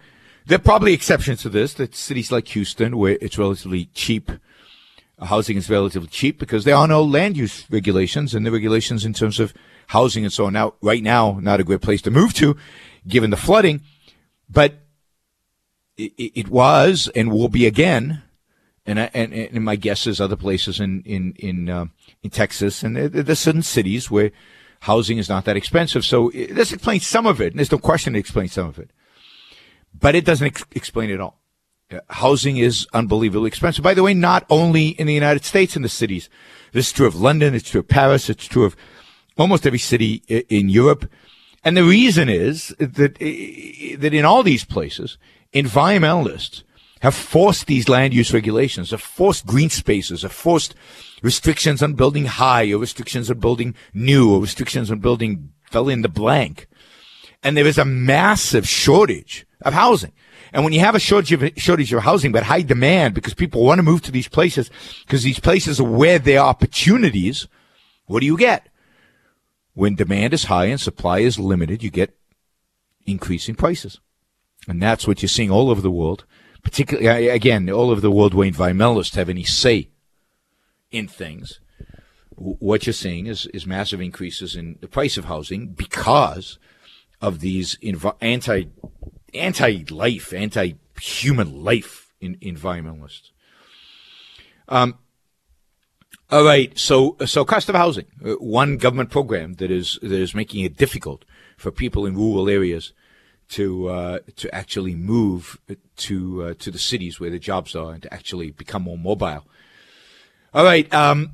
[0.49, 4.31] there are probably exceptions to this, that cities like Houston, where it's relatively cheap,
[5.21, 9.13] housing is relatively cheap because there are no land use regulations and the regulations in
[9.13, 9.53] terms of
[9.87, 10.53] housing and so on.
[10.53, 12.57] Now, right now, not a great place to move to,
[13.07, 13.81] given the flooding,
[14.49, 14.73] but
[15.97, 18.23] it, it was and will be again
[18.87, 21.85] and I, and, and my guess is other places in in in uh,
[22.23, 24.31] in Texas and there's certain cities where
[24.81, 26.05] housing is not that expensive.
[26.05, 27.51] So this explains some of it.
[27.51, 28.91] And there's no question it explains some of it,
[29.93, 31.39] but it doesn't ex- explain it all.
[31.91, 33.83] Uh, housing is unbelievably expensive.
[33.83, 36.29] By the way, not only in the United States in the cities.
[36.71, 37.55] This is true of London.
[37.55, 38.29] It's true of Paris.
[38.29, 38.75] It's true of
[39.37, 41.09] almost every city in Europe.
[41.63, 45.17] And the reason is that, that in all these places,
[45.53, 46.63] environmentalists
[47.01, 50.75] have forced these land use regulations, have forced green spaces, have forced
[51.21, 56.01] restrictions on building high or restrictions on building new or restrictions on building fill in
[56.01, 56.67] the blank.
[57.43, 60.11] And there is a massive shortage of housing.
[60.51, 63.63] And when you have a shortage of, shortage of housing, but high demand because people
[63.63, 64.69] want to move to these places
[65.05, 67.47] because these places are where there are opportunities,
[68.07, 68.67] what do you get?
[69.73, 72.17] When demand is high and supply is limited, you get
[73.05, 73.99] increasing prices.
[74.67, 76.25] And that's what you're seeing all over the world,
[76.63, 79.89] particularly, again, all over the world where environmentalists have any say
[80.91, 81.59] in things.
[82.35, 86.57] What you're seeing is, is massive increases in the price of housing because
[87.21, 87.77] of these
[88.21, 88.65] anti
[89.33, 93.31] anti life, anti human life in, environmentalists.
[94.67, 94.97] Um,
[96.31, 100.35] all right, so so cost of housing, uh, one government program that is that is
[100.35, 101.25] making it difficult
[101.57, 102.93] for people in rural areas
[103.49, 105.59] to uh, to actually move
[105.97, 109.45] to uh, to the cities where the jobs are and to actually become more mobile.
[110.53, 111.31] All right, um,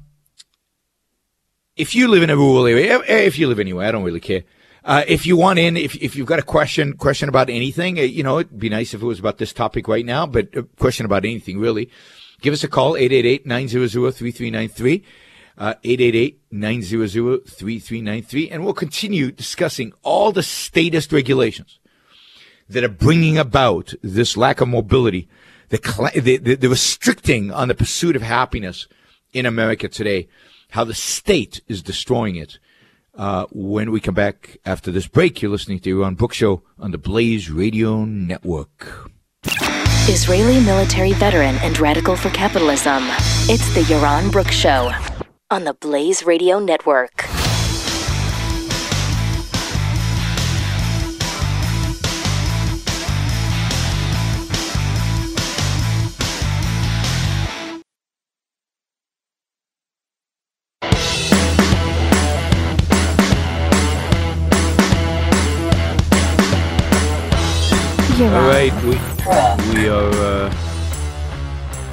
[1.76, 4.43] if you live in a rural area, if you live anywhere, I don't really care.
[4.86, 8.04] Uh, if you want in, if, if you've got a question, question about anything, uh,
[8.04, 10.62] you know, it'd be nice if it was about this topic right now, but a
[10.62, 11.89] question about anything really,
[12.41, 15.02] give us a call, 888-900-3393,
[15.58, 21.80] uh, 888-900-3393, and we'll continue discussing all the statist regulations
[22.69, 25.28] that are bringing about this lack of mobility,
[25.69, 28.88] the, the, the restricting on the pursuit of happiness
[29.34, 30.28] in America today,
[30.69, 32.60] how the state is destroying it.
[33.17, 36.91] Uh, when we come back after this break, you're listening to Yaron Brook Show on
[36.91, 39.10] the Blaze Radio Network.
[40.08, 43.04] Israeli military veteran and radical for capitalism.
[43.47, 44.91] It's the Yaron Brook Show
[45.49, 47.25] on the Blaze Radio Network.
[68.25, 68.89] All right, we,
[69.75, 70.09] we are.
[70.09, 70.53] Uh,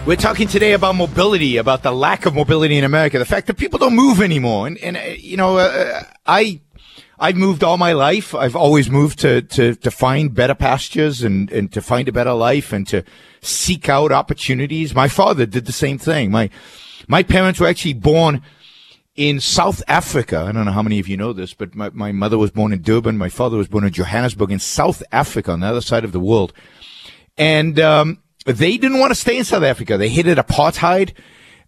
[0.06, 3.58] we're talking today about mobility, about the lack of mobility in America, the fact that
[3.58, 6.60] people don't move anymore, and and uh, you know, uh, I.
[7.18, 8.34] I've moved all my life.
[8.34, 12.32] I've always moved to, to, to find better pastures and, and to find a better
[12.32, 13.04] life and to
[13.40, 14.92] seek out opportunities.
[14.92, 16.32] My father did the same thing.
[16.32, 16.50] My,
[17.06, 18.42] my parents were actually born
[19.14, 22.12] in South Africa, I don't know how many of you know this, but my, my
[22.12, 23.18] mother was born in Durban.
[23.18, 26.20] My father was born in Johannesburg in South Africa on the other side of the
[26.20, 26.52] world.
[27.36, 29.96] And, um, they didn't want to stay in South Africa.
[29.96, 31.12] They hated apartheid,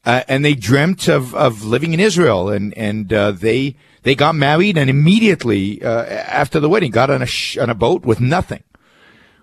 [0.05, 2.49] uh, and they dreamt of, of living in Israel.
[2.49, 7.23] And, and, uh, they, they got married and immediately, uh, after the wedding got on
[7.23, 8.65] a, sh- on a boat with nothing.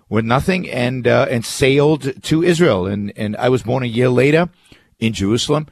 [0.08, 2.86] With nothing and, uh, and sailed to Israel.
[2.86, 4.50] And, and I was born a year later
[4.98, 5.68] in Jerusalem.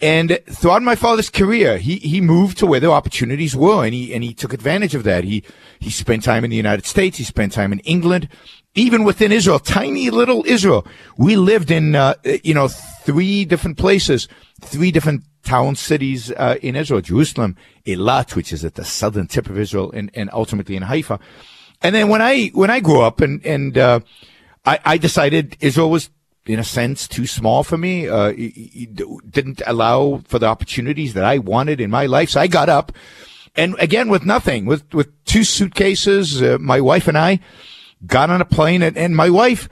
[0.00, 4.12] And throughout my father's career, he, he moved to where the opportunities were and he,
[4.12, 5.24] and he took advantage of that.
[5.24, 5.42] He,
[5.78, 7.16] he spent time in the United States.
[7.16, 8.28] He spent time in England,
[8.74, 10.86] even within Israel, tiny little Israel.
[11.16, 14.28] We lived in, uh, you know, three different places,
[14.60, 17.56] three different town cities, uh, in Israel, Jerusalem,
[17.86, 21.18] Eilat, which is at the southern tip of Israel and, and ultimately in Haifa.
[21.80, 24.00] And then when I, when I grew up and, and, uh,
[24.66, 26.10] I, I decided Israel was
[26.46, 28.08] in a sense, too small for me.
[28.08, 32.30] Uh, didn't allow for the opportunities that I wanted in my life.
[32.30, 32.92] So I got up
[33.56, 37.40] and again with nothing, with, with two suitcases, uh, my wife and I
[38.06, 39.68] got on a plane and, and my wife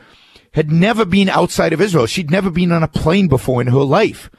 [0.52, 2.06] had never been outside of Israel.
[2.06, 4.30] She'd never been on a plane before in her life.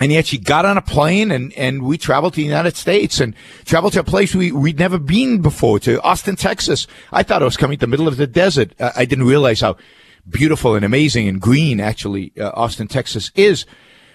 [0.00, 3.20] And yet she got on a plane and, and we traveled to the United States
[3.20, 6.86] and traveled to a place we, we'd never been before, to Austin, Texas.
[7.12, 8.74] I thought I was coming to the middle of the desert.
[8.78, 9.76] I didn't realize how
[10.30, 11.80] beautiful and amazing and green.
[11.80, 13.66] Actually, uh, Austin, Texas is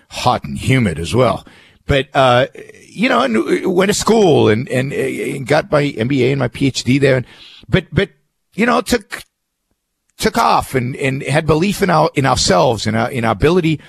[0.09, 1.45] hot and humid as well.
[1.85, 2.47] But, uh,
[2.87, 6.47] you know, uh, went to school and, and, uh, and got my MBA and my
[6.47, 7.17] PhD there.
[7.17, 7.25] And,
[7.67, 8.11] but, but,
[8.53, 9.23] you know, took,
[10.17, 13.81] took off and, and had belief in our, in ourselves and our, in our ability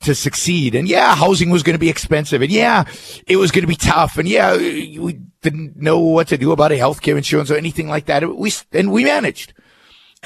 [0.00, 0.74] to succeed.
[0.74, 2.42] And yeah, housing was going to be expensive.
[2.42, 2.84] And yeah,
[3.26, 4.18] it was going to be tough.
[4.18, 8.06] And yeah, we didn't know what to do about a healthcare insurance or anything like
[8.06, 8.36] that.
[8.36, 9.54] We, and we managed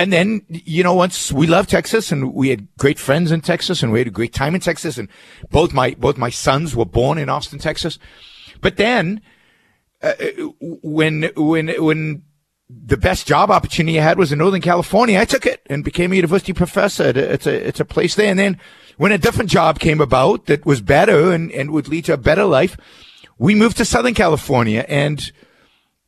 [0.00, 3.82] and then, you know, once we love Texas and we had great friends in Texas
[3.82, 5.10] and we had a great time in Texas and
[5.50, 7.98] both my, both my sons were born in Austin, Texas.
[8.62, 9.20] But then,
[10.00, 10.14] uh,
[10.58, 12.22] when, when, when
[12.70, 16.12] the best job opportunity I had was in Northern California, I took it and became
[16.12, 17.12] a university professor.
[17.14, 18.30] It's a, it's a place there.
[18.30, 18.58] And then
[18.96, 22.16] when a different job came about that was better and, and would lead to a
[22.16, 22.74] better life,
[23.36, 25.30] we moved to Southern California and,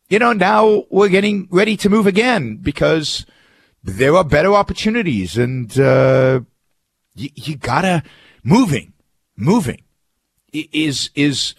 [0.08, 3.26] you know, now we're getting ready to move again because
[3.82, 6.40] there are better opportunities and, uh,
[7.14, 8.02] you, you gotta
[8.42, 8.92] moving,
[9.36, 9.82] moving
[10.52, 11.54] is, is,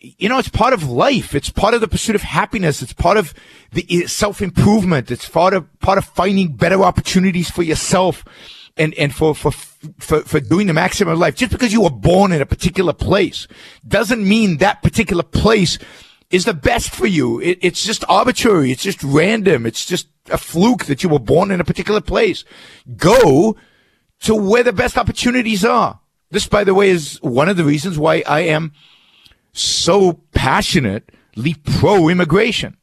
[0.00, 1.34] you know, it's part of life.
[1.34, 2.82] It's part of the pursuit of happiness.
[2.82, 3.34] It's part of
[3.72, 5.10] the self improvement.
[5.10, 8.24] It's part of, part of finding better opportunities for yourself
[8.76, 11.34] and, and for, for, for, for doing the maximum of life.
[11.34, 13.48] Just because you were born in a particular place
[13.86, 15.78] doesn't mean that particular place
[16.30, 17.40] is the best for you.
[17.40, 18.70] It, it's just arbitrary.
[18.70, 19.66] It's just random.
[19.66, 22.44] It's just a fluke that you were born in a particular place.
[22.96, 23.56] Go
[24.20, 26.00] to where the best opportunities are.
[26.30, 28.72] This, by the way, is one of the reasons why I am
[29.52, 32.76] so passionately pro immigration.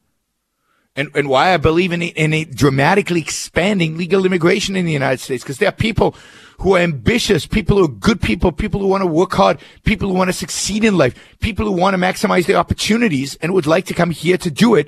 [0.98, 4.94] And, and why I believe in a, in a dramatically expanding legal immigration in the
[4.94, 5.44] United States.
[5.44, 6.16] Because there are people
[6.60, 10.08] who are ambitious, people who are good people, people who want to work hard, people
[10.08, 13.68] who want to succeed in life, people who want to maximize their opportunities and would
[13.68, 14.88] like to come here to do it.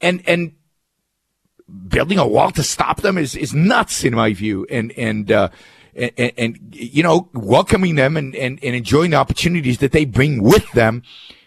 [0.00, 0.52] And, and
[1.88, 4.66] building a wall to stop them is, is nuts in my view.
[4.68, 5.48] And, and, uh,
[5.96, 10.42] and, and, you know, welcoming them and, and, and enjoying the opportunities that they bring
[10.42, 11.02] with them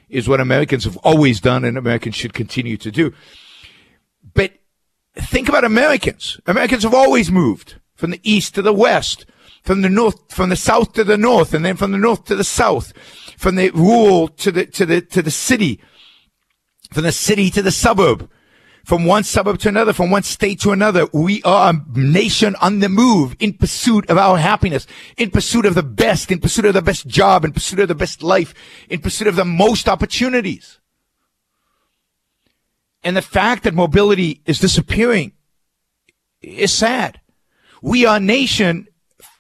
[0.10, 3.14] is what Americans have always done and Americans should continue to do.
[5.18, 6.40] Think about Americans.
[6.46, 9.26] Americans have always moved from the east to the west,
[9.64, 12.36] from the north, from the south to the north, and then from the north to
[12.36, 12.94] the south,
[13.38, 15.82] from the rural to the, to the, to the city,
[16.92, 18.30] from the city to the suburb
[18.88, 21.08] from one suburb to another, from one state to another.
[21.12, 24.88] We are a nation on the move in pursuit of our happiness,
[25.18, 27.96] in pursuit of the best, in pursuit of the best job, in pursuit of the
[27.96, 28.54] best life,
[28.88, 30.80] in pursuit of the most opportunities.
[33.08, 35.32] And the fact that mobility is disappearing
[36.42, 37.22] is sad.
[37.82, 38.90] We are a nation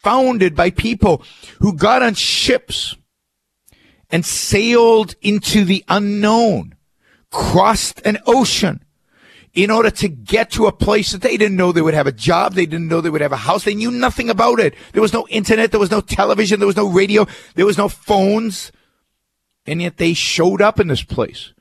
[0.01, 1.21] founded by people
[1.59, 2.95] who got on ships
[4.09, 6.75] and sailed into the unknown,
[7.29, 8.85] crossed an ocean,
[9.53, 12.13] in order to get to a place that they didn't know they would have a
[12.13, 12.53] job.
[12.53, 13.65] They didn't know they would have a house.
[13.65, 14.75] They knew nothing about it.
[14.93, 15.71] There was no internet.
[15.71, 16.61] There was no television.
[16.61, 17.27] There was no radio.
[17.55, 18.71] There was no phones.
[19.65, 21.51] And yet they showed up in this place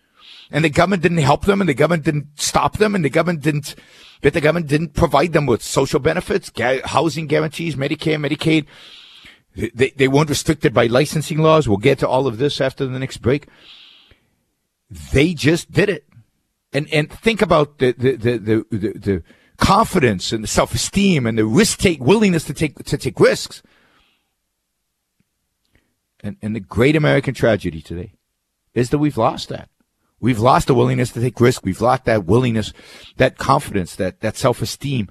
[0.51, 3.42] and the government didn't help them and the government didn't stop them and the government
[3.42, 3.74] didn't,
[4.22, 6.51] but the government didn't provide them with social benefits,
[6.84, 8.66] housing guarantees, Medicare, Medicaid.
[9.74, 11.66] They, they weren't restricted by licensing laws.
[11.66, 13.49] We'll get to all of this after the next break.
[15.12, 16.07] They just did it
[16.72, 19.22] and and think about the the the the, the, the
[19.57, 23.62] confidence and the self esteem and the risk take willingness to take to take risks.
[26.22, 28.12] And and the great American tragedy today
[28.74, 29.68] is that we've lost that.
[30.20, 31.64] We've lost the willingness to take risk.
[31.64, 32.72] We've lost that willingness,
[33.16, 35.10] that confidence, that that self esteem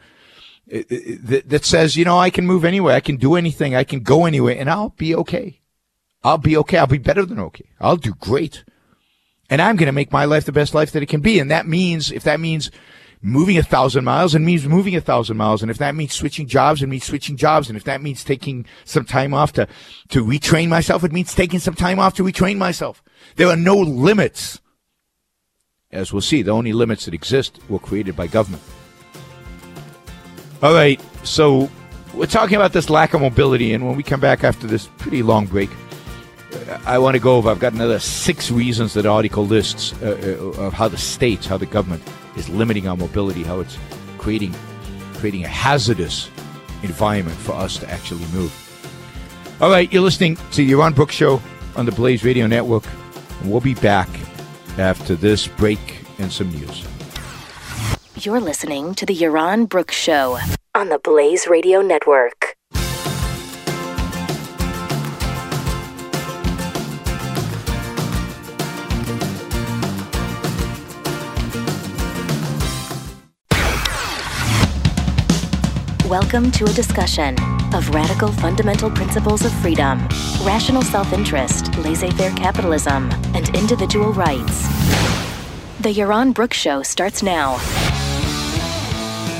[0.72, 3.36] eh, eh, eh, that, that says, you know, I can move anywhere, I can do
[3.36, 5.62] anything, I can go anywhere, and I'll be okay.
[6.24, 6.80] I'll be okay.
[6.80, 7.70] I'll be better than okay.
[7.80, 8.64] I'll do great
[9.50, 11.40] and I'm going to make my life the best life that it can be.
[11.40, 12.72] And that means, if that means
[13.22, 15.62] moving a thousand miles, it means moving a thousand miles.
[15.62, 17.70] And if that means switching jobs, it means switching jobs.
[17.70, 19.68] And if that means taking some time off to,
[20.10, 23.04] to retrain myself, it means taking some time off to retrain myself.
[23.36, 24.62] There are no limits.
[25.96, 28.62] As we'll see, the only limits that exist were created by government.
[30.62, 31.02] All right.
[31.24, 31.70] So
[32.14, 33.74] we're talking about this lack of mobility.
[33.74, 35.70] And when we come back after this pretty long break,
[36.86, 37.50] I want to go over.
[37.50, 41.58] I've got another six reasons that article lists uh, uh, of how the states, how
[41.58, 42.04] the government
[42.36, 43.78] is limiting our mobility, how it's
[44.18, 44.54] creating
[45.16, 46.30] creating a hazardous
[46.84, 48.54] environment for us to actually move.
[49.62, 51.42] All right, you're listening to Yaron Brook Show
[51.76, 52.84] on the Blaze Radio Network.
[53.42, 54.10] And we'll be back
[54.78, 56.86] after this break and some news.
[58.16, 60.40] You're listening to the Yaron Brook Show
[60.74, 62.56] on the Blaze Radio Network.
[76.10, 77.36] Welcome to a discussion
[77.76, 80.00] of radical fundamental principles of freedom,
[80.44, 84.64] rational self interest, laissez faire capitalism, and individual rights.
[85.82, 87.60] The Yaron Brook Show starts now.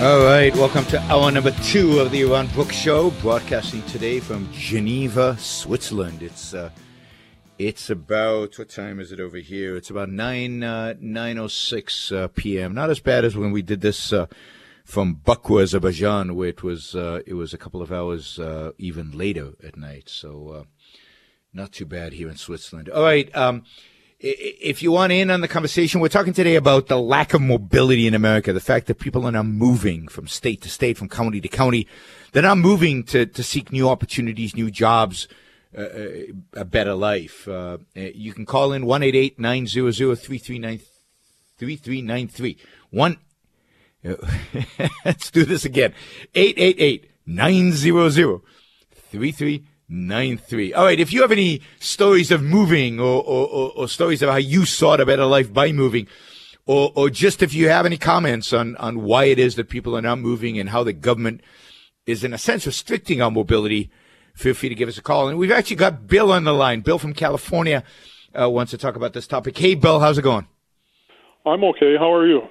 [0.02, 4.50] All right, welcome to hour number two of the Yaron Brook Show, broadcasting today from
[4.52, 6.22] Geneva, Switzerland.
[6.22, 6.70] It's uh,
[7.58, 9.78] it's about what time is it over here?
[9.78, 12.74] It's about nine uh, nine oh six uh, p.m.
[12.74, 14.26] Not as bad as when we did this uh,
[14.86, 19.12] from Baku, Azerbaijan, where it was uh, it was a couple of hours uh, even
[19.12, 20.08] later at night.
[20.08, 20.64] So uh,
[21.52, 22.90] not too bad here in Switzerland.
[22.90, 23.36] All right.
[23.36, 23.64] Um,
[24.20, 28.08] if you want in on the conversation, we're talking today about the lack of mobility
[28.08, 31.42] in America, the fact that people are now moving from state to state, from county
[31.42, 31.88] to county.
[32.32, 35.28] They're not moving to, to seek new opportunities, new jobs,
[35.78, 36.10] uh, uh
[36.54, 37.48] a better life.
[37.48, 39.94] Uh, you can call in 188 900
[41.58, 42.58] 3393.
[42.92, 43.18] One,
[45.06, 45.94] let's do this again.
[46.34, 48.42] 888 900
[49.12, 50.74] 3393.
[50.74, 51.00] All right.
[51.00, 54.66] If you have any stories of moving or, or, or, or stories of how you
[54.66, 56.08] sought a better life by moving,
[56.66, 59.96] or, or just if you have any comments on, on why it is that people
[59.96, 61.42] are not moving and how the government
[62.06, 63.90] is in a sense restricting our mobility,
[64.34, 65.28] feel free to give us a call.
[65.28, 66.82] And we've actually got Bill on the line.
[66.82, 67.84] Bill from California
[68.40, 69.58] uh, wants to talk about this topic.
[69.58, 70.48] Hey, Bill, how's it going?
[71.46, 71.96] I'm okay.
[71.98, 72.42] How are you?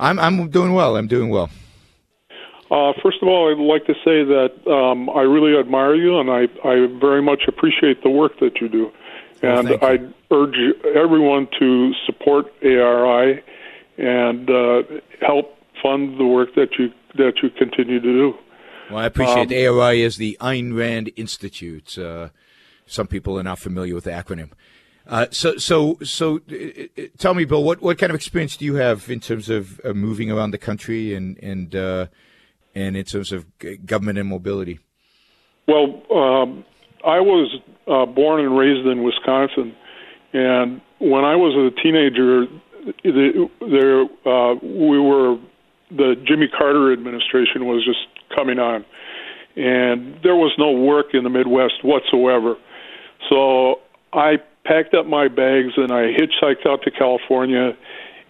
[0.00, 0.96] I'm I'm doing well.
[0.96, 1.50] I'm doing well.
[2.70, 6.30] Uh, first of all, I'd like to say that um, I really admire you, and
[6.30, 8.90] I I very much appreciate the work that you do.
[9.42, 9.98] And I
[10.30, 10.56] urge
[10.94, 13.42] everyone to support ARI
[13.96, 14.82] and uh,
[15.20, 18.34] help fund the work that you that you continue to do.
[18.90, 21.96] Well, I appreciate um, ARI is the Ayn Rand Institute.
[21.96, 22.28] Uh,
[22.86, 24.50] some people are not familiar with the acronym.
[25.06, 28.64] Uh, so, so, so, uh, uh, tell me, Bill, what, what kind of experience do
[28.64, 32.06] you have in terms of uh, moving around the country and and uh,
[32.74, 33.46] and in terms of
[33.84, 34.78] government and mobility?
[35.66, 36.64] Well, um,
[37.04, 39.74] I was born and raised in Wisconsin,
[40.32, 42.46] and when I was a teenager,
[43.04, 44.04] there
[44.62, 45.38] we were
[45.90, 48.84] the Jimmy Carter administration was just coming on,
[49.56, 52.56] and there was no work in the Midwest whatsoever.
[53.28, 53.80] So
[54.12, 57.76] I packed up my bags and I hitchhiked out to California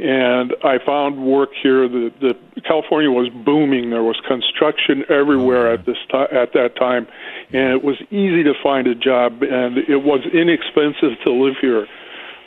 [0.01, 1.87] and I found work here.
[1.87, 3.91] The, the California was booming.
[3.91, 6.29] There was construction everywhere oh, at this time.
[6.33, 7.07] At that time,
[7.53, 11.87] and it was easy to find a job, and it was inexpensive to live here.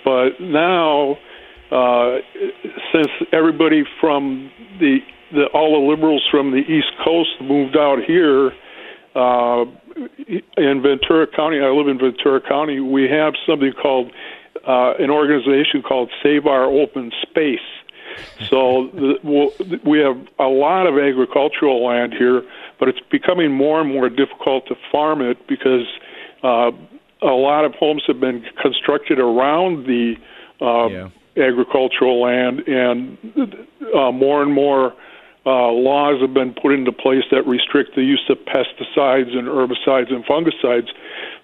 [0.03, 1.19] But now,
[1.71, 2.17] uh,
[2.91, 4.97] since everybody from the,
[5.31, 8.51] the all the liberals from the East Coast moved out here,
[9.13, 9.65] uh,
[10.57, 14.11] in Ventura County, I live in Ventura County, we have something called
[14.67, 17.59] uh, an organization called Save Our Open Space.
[18.49, 22.43] So the, we have a lot of agricultural land here,
[22.79, 25.87] but it's becoming more and more difficult to farm it because
[26.43, 26.71] uh,
[27.21, 30.15] a lot of homes have been constructed around the
[30.61, 31.09] uh, yeah.
[31.37, 33.17] agricultural land, and
[33.95, 34.93] uh, more and more
[35.45, 40.11] uh, laws have been put into place that restrict the use of pesticides and herbicides
[40.13, 40.87] and fungicides.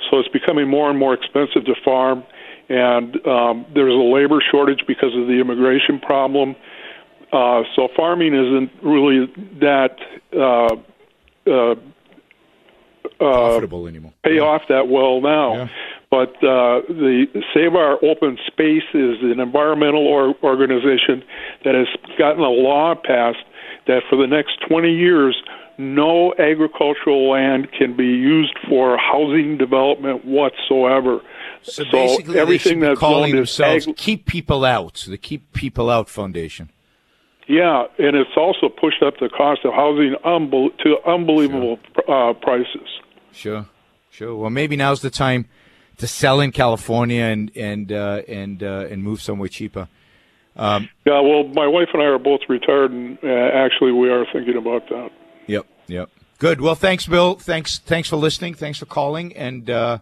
[0.10, 2.24] So it's becoming more and more expensive to farm,
[2.70, 6.56] and um, there's a labor shortage because of the immigration problem.
[7.32, 9.28] Uh, so farming isn't really
[9.60, 9.98] that
[10.34, 10.76] uh,
[11.52, 11.76] uh,
[13.18, 14.14] profitable anymore.
[14.24, 14.42] Pay yeah.
[14.42, 15.54] off that well now.
[15.54, 15.68] Yeah.
[16.10, 21.24] But uh, the Save Our Open Space is an environmental or- organization
[21.64, 21.88] that has
[22.18, 23.44] gotten a law passed
[23.90, 25.36] that for the next 20 years,
[25.80, 31.22] no agricultural land can be used for housing development whatsoever.
[31.64, 36.08] So, so basically, everything that's calling themselves ag- "Keep People Out," the "Keep People Out
[36.08, 36.70] Foundation.
[37.48, 42.30] Yeah, and it's also pushed up the cost of housing unbe- to unbelievable sure.
[42.30, 42.88] uh, prices.
[43.32, 43.66] Sure,
[44.12, 44.36] sure.
[44.36, 45.48] Well, maybe now's the time
[45.98, 49.88] to sell in California and and uh, and uh, and move somewhere cheaper.
[50.56, 54.26] Um, yeah, well, my wife and I are both retired, and uh, actually, we are
[54.34, 55.12] thinking about that.
[55.48, 56.10] Yep, yep.
[56.38, 56.62] Good.
[56.62, 57.36] Well, thanks, Bill.
[57.36, 58.54] Thanks, thanks for listening.
[58.54, 60.00] Thanks for calling, and uh,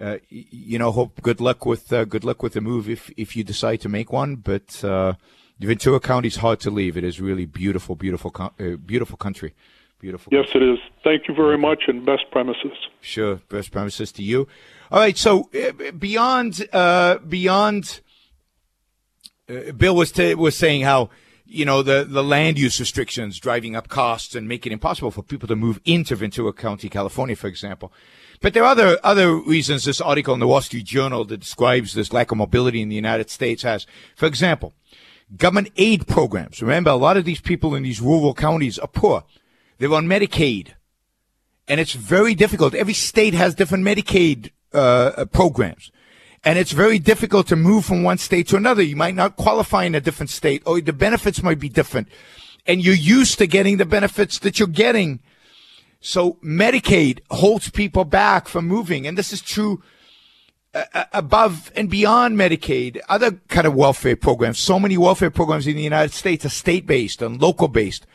[0.00, 3.36] uh, you know, hope good luck with uh, good luck with the move if if
[3.36, 4.36] you decide to make one.
[4.36, 5.14] But uh,
[5.60, 6.96] Ventura County is hard to leave.
[6.96, 9.54] It is really beautiful, beautiful, uh, beautiful country.
[10.00, 10.32] Beautiful.
[10.34, 10.70] Yes, country.
[10.70, 10.78] it is.
[11.02, 12.72] Thank you very much, and best premises.
[13.00, 14.46] Sure, best premises to you.
[14.90, 15.16] All right.
[15.16, 16.68] So uh, beyond
[17.28, 18.00] beyond
[19.48, 21.10] uh, Bill was t- was saying how
[21.46, 25.22] you know the the land use restrictions driving up costs and make it impossible for
[25.22, 27.92] people to move into Ventura County, California, for example.
[28.40, 29.84] But there are other other reasons.
[29.84, 32.96] This article in the Wall Street Journal that describes this lack of mobility in the
[32.96, 33.86] United States has,
[34.16, 34.72] for example,
[35.36, 36.62] government aid programs.
[36.62, 39.24] Remember, a lot of these people in these rural counties are poor.
[39.78, 40.68] They're on Medicaid,
[41.68, 42.74] and it's very difficult.
[42.74, 45.90] Every state has different Medicaid uh, programs
[46.44, 48.82] and it's very difficult to move from one state to another.
[48.82, 52.08] You might not qualify in a different state or the benefits might be different
[52.66, 55.20] and you're used to getting the benefits that you're getting.
[56.00, 59.06] So Medicaid holds people back from moving.
[59.06, 59.82] And this is true
[60.74, 64.58] uh, uh, above and beyond Medicaid, other kind of welfare programs.
[64.58, 68.06] So many welfare programs in the United States are state based and local based.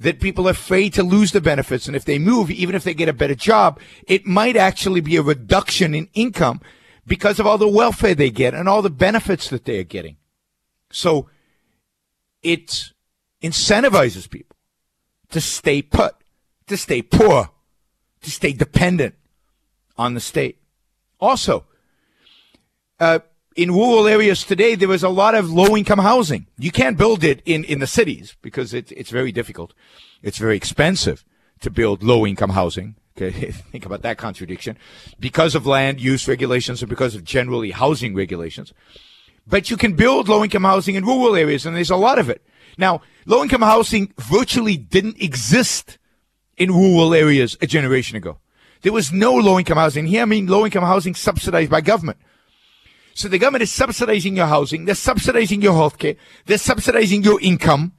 [0.00, 1.86] that people are afraid to lose the benefits.
[1.86, 5.16] And if they move, even if they get a better job, it might actually be
[5.16, 6.60] a reduction in income
[7.06, 10.16] because of all the welfare they get and all the benefits that they are getting.
[10.90, 11.28] So
[12.42, 12.92] it
[13.42, 14.56] incentivizes people
[15.30, 16.14] to stay put,
[16.66, 17.50] to stay poor,
[18.22, 19.14] to stay dependent
[19.96, 20.58] on the state.
[21.20, 21.64] Also,
[23.00, 23.20] uh,
[23.56, 26.46] in rural areas today, there is a lot of low income housing.
[26.58, 29.74] You can't build it in, in the cities because it, it's very difficult.
[30.22, 31.24] It's very expensive
[31.60, 32.96] to build low income housing.
[33.16, 33.50] Okay.
[33.72, 34.76] Think about that contradiction
[35.20, 38.72] because of land use regulations or because of generally housing regulations.
[39.46, 42.28] But you can build low income housing in rural areas and there's a lot of
[42.28, 42.42] it.
[42.76, 45.98] Now, low income housing virtually didn't exist
[46.56, 48.38] in rural areas a generation ago.
[48.82, 50.06] There was no low income housing.
[50.06, 52.18] Here, I mean low income housing subsidized by government.
[53.14, 54.86] So the government is subsidizing your housing.
[54.86, 56.16] They're subsidizing your health care.
[56.46, 57.92] They're subsidizing your income.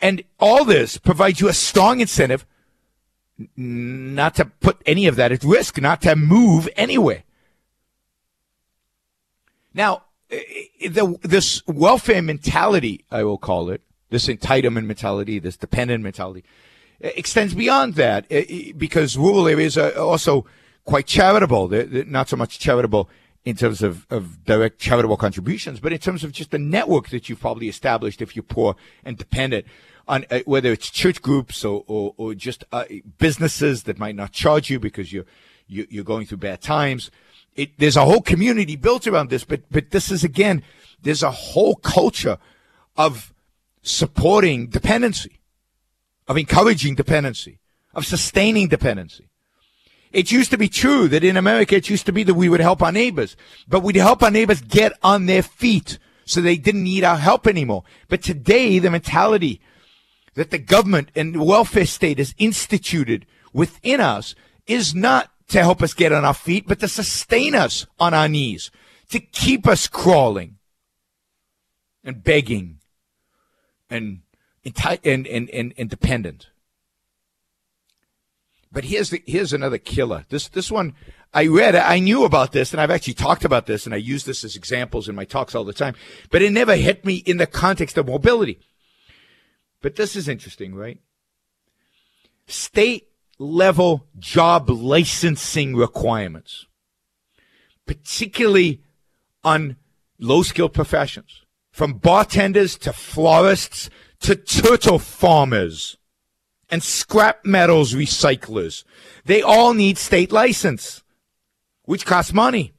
[0.00, 2.44] And all this provides you a strong incentive
[3.56, 7.24] not to put any of that at risk, not to move anywhere.
[9.72, 16.44] Now, the, this welfare mentality, I will call it, this entitlement mentality, this dependent mentality,
[17.00, 18.28] extends beyond that
[18.78, 20.46] because rural areas are also
[20.84, 21.68] quite charitable.
[21.68, 23.08] They're, not so much charitable
[23.44, 27.28] in terms of, of direct charitable contributions, but in terms of just the network that
[27.28, 29.66] you've probably established if you're poor and dependent
[30.06, 32.84] on uh, whether it's church groups or, or, or just uh,
[33.18, 35.24] businesses that might not charge you because you're,
[35.66, 37.10] you, you're going through bad times.
[37.56, 40.62] It, there's a whole community built around this, but, but this is again,
[41.02, 42.38] there's a whole culture
[42.96, 43.32] of
[43.82, 45.40] supporting dependency,
[46.26, 47.58] of encouraging dependency,
[47.94, 49.28] of sustaining dependency.
[50.12, 52.60] It used to be true that in America, it used to be that we would
[52.60, 53.36] help our neighbors,
[53.66, 57.46] but we'd help our neighbors get on their feet so they didn't need our help
[57.46, 57.84] anymore.
[58.08, 59.60] But today, the mentality
[60.34, 64.34] that the government and welfare state has instituted within us
[64.66, 68.28] is not to help us get on our feet, but to sustain us on our
[68.28, 68.70] knees,
[69.10, 70.56] to keep us crawling
[72.02, 72.78] and begging
[73.90, 74.20] and,
[74.64, 76.48] and, and, and, and dependent.
[78.72, 80.24] But here's the, here's another killer.
[80.30, 80.94] This this one
[81.32, 81.76] I read.
[81.76, 84.56] I knew about this, and I've actually talked about this, and I use this as
[84.56, 85.94] examples in my talks all the time.
[86.30, 88.58] But it never hit me in the context of mobility.
[89.84, 90.98] But this is interesting, right?
[92.46, 93.08] State
[93.38, 96.64] level job licensing requirements,
[97.84, 98.80] particularly
[99.44, 99.76] on
[100.18, 105.98] low skilled professions, from bartenders to florists to turtle farmers
[106.70, 108.84] and scrap metals recyclers.
[109.26, 111.02] They all need state license,
[111.84, 112.72] which costs money.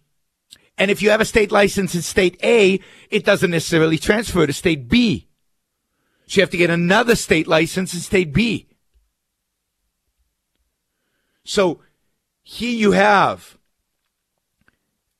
[0.75, 2.79] And if you have a state license in state A,
[3.11, 5.27] it doesn't necessarily transfer to state B.
[6.27, 8.67] So you have to get another state license in state B.
[11.43, 11.81] So
[12.41, 13.57] here you have,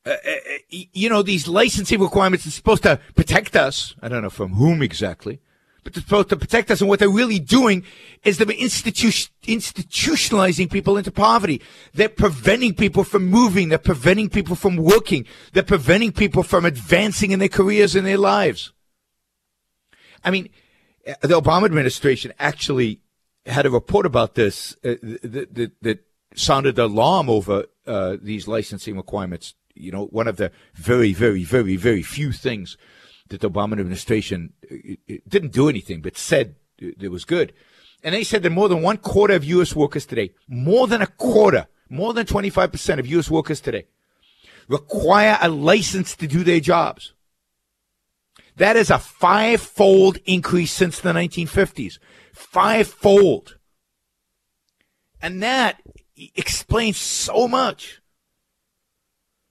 [0.04, 3.94] uh, uh, uh you know, these licensing requirements are supposed to protect us.
[4.02, 5.40] I don't know from whom exactly,
[5.84, 6.80] but they're supposed to protect us.
[6.80, 7.84] And what they're really doing
[8.24, 11.62] is they're institu- institutionalizing people into poverty.
[11.94, 13.68] They're preventing people from moving.
[13.68, 15.26] They're preventing people from working.
[15.52, 18.72] They're preventing people from advancing in their careers and their lives.
[20.24, 20.48] I mean,
[21.22, 23.00] the Obama administration actually
[23.46, 25.98] had a report about this uh, that, that, that,
[26.34, 29.54] sounded alarm over uh, these licensing requirements.
[29.74, 32.76] You know, one of the very, very, very, very few things
[33.28, 37.54] that the Obama administration uh, didn't do anything, but said it was good.
[38.02, 39.74] And they said that more than one quarter of U.S.
[39.74, 43.30] workers today, more than a quarter, more than 25% of U.S.
[43.30, 43.86] workers today
[44.68, 47.12] require a license to do their jobs.
[48.56, 51.98] That is a five-fold increase since the 1950s.
[52.32, 53.58] Five-fold.
[55.20, 55.82] And that
[56.34, 58.00] explains so much.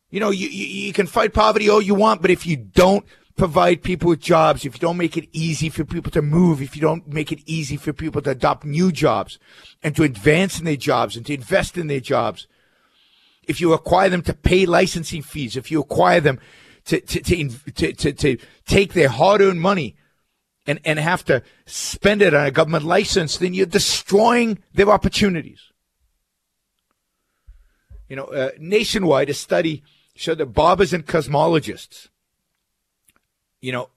[0.09, 3.05] You know, you, you, you can fight poverty all you want, but if you don't
[3.35, 6.75] provide people with jobs, if you don't make it easy for people to move, if
[6.75, 9.37] you don't make it easy for people to adopt new jobs
[9.83, 12.47] and to advance in their jobs and to invest in their jobs,
[13.43, 16.39] if you require them to pay licensing fees, if you require them
[16.85, 19.95] to, to, to, to, to take their hard earned money
[20.67, 25.71] and, and have to spend it on a government license, then you're destroying their opportunities.
[28.09, 29.83] You know, uh, nationwide, a study
[30.15, 32.09] showed that barbers and cosmologists,
[33.61, 33.89] you know,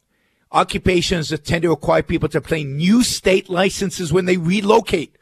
[0.51, 5.17] occupations that tend to require people to obtain new state licenses when they relocate.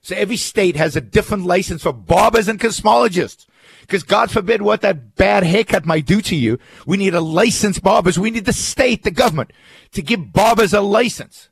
[0.00, 3.46] So every state has a different license for barbers and cosmologists.
[3.92, 6.58] Because God forbid what that bad haircut might do to you.
[6.86, 8.18] We need a licensed barbers.
[8.18, 9.52] We need the state, the government,
[9.90, 11.50] to give barbers a license.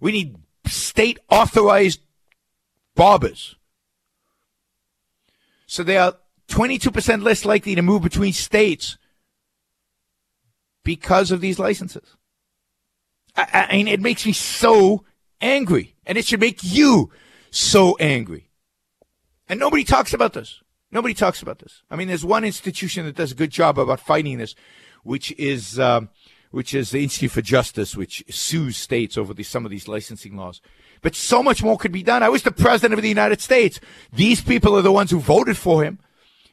[0.00, 2.00] We need state authorized
[2.96, 3.54] barbers.
[5.66, 6.16] So they are
[6.48, 8.98] 22% less likely to move between states
[10.82, 12.16] because of these licenses.
[13.36, 15.04] I, I mean, it makes me so
[15.40, 17.12] angry, and it should make you
[17.52, 18.50] so angry.
[19.48, 20.59] And nobody talks about this.
[20.92, 21.82] Nobody talks about this.
[21.90, 24.54] I mean, there's one institution that does a good job about fighting this,
[25.04, 26.08] which is um,
[26.50, 30.36] which is the Institute for Justice, which sues states over the, some of these licensing
[30.36, 30.60] laws.
[31.00, 32.22] But so much more could be done.
[32.22, 33.80] I was the president of the United States.
[34.12, 35.98] These people are the ones who voted for him.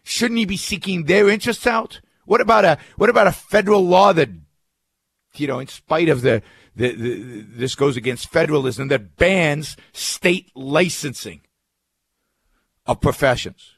[0.04, 2.00] Shouldn't he be seeking their interests out?
[2.26, 4.30] What about a what about a federal law that,
[5.36, 6.42] you know, in spite of the,
[6.76, 11.42] the, the this goes against federalism that bans state licensing
[12.86, 13.77] of professions,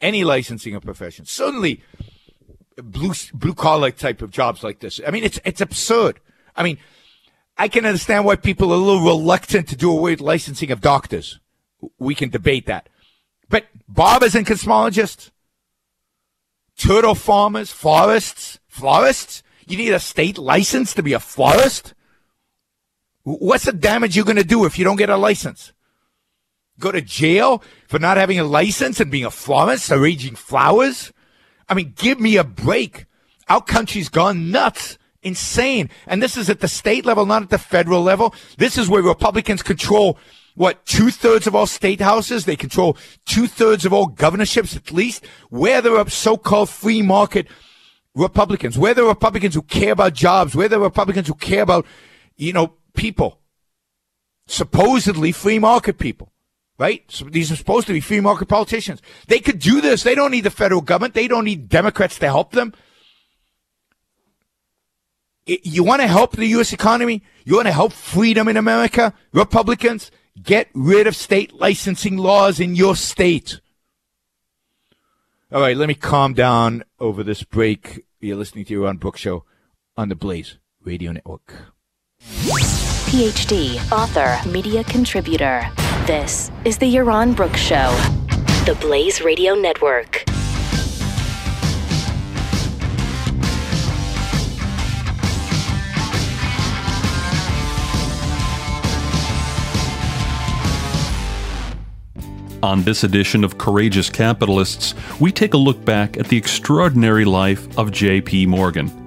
[0.00, 1.30] any licensing of professions?
[1.30, 1.82] Certainly,
[2.76, 5.00] blue blue collar type of jobs like this.
[5.06, 6.20] I mean, it's it's absurd.
[6.56, 6.78] I mean,
[7.56, 10.80] I can understand why people are a little reluctant to do away with licensing of
[10.80, 11.40] doctors.
[11.98, 12.88] We can debate that,
[13.48, 15.30] but barbers and cosmologists,
[16.76, 19.42] turtle farmers, forests, florists.
[19.66, 21.92] You need a state license to be a florist.
[23.22, 25.72] What's the damage you're going to do if you don't get a license?
[26.78, 31.12] Go to jail for not having a license and being a florist, arranging flowers?
[31.68, 33.06] I mean, give me a break.
[33.48, 35.90] Our country's gone nuts, insane.
[36.06, 38.34] And this is at the state level, not at the federal level.
[38.58, 40.18] This is where Republicans control
[40.54, 42.44] what, two thirds of all state houses?
[42.44, 45.24] They control two thirds of all governorships at least.
[45.50, 47.46] Where there are so-called free market
[48.16, 51.86] Republicans, where are Republicans who care about jobs, where are Republicans who care about,
[52.36, 53.38] you know, people.
[54.48, 56.32] Supposedly free market people
[56.78, 57.04] right?
[57.08, 59.02] So these are supposed to be free market politicians.
[59.26, 60.02] They could do this.
[60.02, 61.14] They don't need the federal government.
[61.14, 62.72] They don't need Democrats to help them.
[65.46, 66.72] You want to help the U.S.
[66.72, 67.22] economy?
[67.44, 69.14] You want to help freedom in America?
[69.32, 70.10] Republicans,
[70.42, 73.60] get rid of state licensing laws in your state.
[75.50, 78.04] All right, let me calm down over this break.
[78.20, 79.44] You're listening to Yaron Brook show
[79.96, 81.54] on the Blaze Radio Network.
[83.08, 85.66] PhD, author, media contributor.
[86.06, 87.90] This is the Yaron Brooks Show,
[88.66, 90.24] the Blaze Radio Network.
[102.62, 107.78] On this edition of Courageous Capitalists, we take a look back at the extraordinary life
[107.78, 108.44] of J.P.
[108.44, 108.97] Morgan.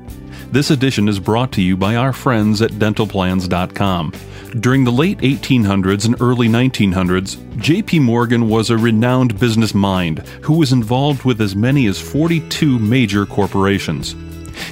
[0.51, 4.11] This edition is brought to you by our friends at dentalplans.com.
[4.59, 7.99] During the late 1800s and early 1900s, J.P.
[7.99, 13.25] Morgan was a renowned business mind who was involved with as many as 42 major
[13.25, 14.13] corporations.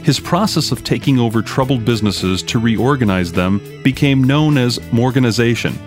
[0.04, 5.80] His process of taking over troubled businesses to reorganize them became known as Morganization.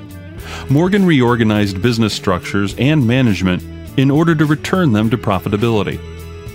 [0.70, 3.62] Morgan reorganized business structures and management
[3.98, 6.00] in order to return them to profitability.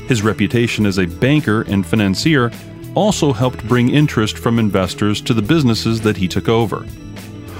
[0.07, 2.51] His reputation as a banker and financier
[2.97, 6.79] also helped bring interest from investors to the businesses that he took over.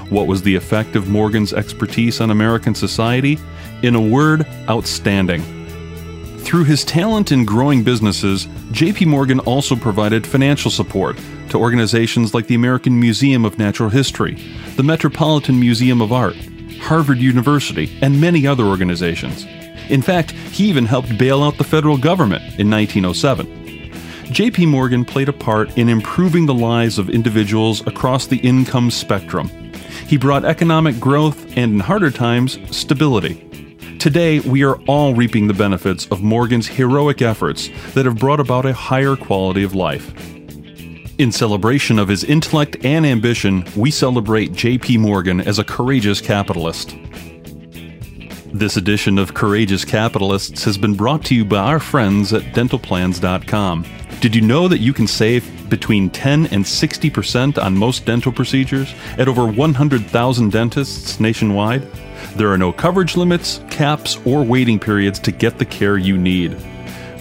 [0.10, 3.38] What was the effect of Morgan's expertise on American society?
[3.84, 5.44] In a word, outstanding.
[6.40, 11.20] Through his talent in growing businesses, JP Morgan also provided financial support
[11.50, 14.36] to organizations like the American Museum of Natural History,
[14.76, 16.36] the Metropolitan Museum of Art,
[16.80, 19.46] Harvard University, and many other organizations.
[19.90, 23.57] In fact, he even helped bail out the federal government in 1907.
[24.28, 29.48] JP Morgan played a part in improving the lives of individuals across the income spectrum.
[30.06, 33.44] He brought economic growth and, in harder times, stability.
[34.00, 38.66] Today, we are all reaping the benefits of Morgan's heroic efforts that have brought about
[38.66, 40.14] a higher quality of life.
[41.18, 44.98] In celebration of his intellect and ambition, we celebrate J.P.
[44.98, 46.98] Morgan as a courageous capitalist.
[48.54, 53.86] This edition of Courageous Capitalists has been brought to you by our friends at dentalplans.com.
[54.22, 58.94] Did you know that you can save between 10 and 60% on most dental procedures
[59.18, 61.82] at over 100,000 dentists nationwide?
[62.38, 66.54] There are no coverage limits, caps, or waiting periods to get the care you need.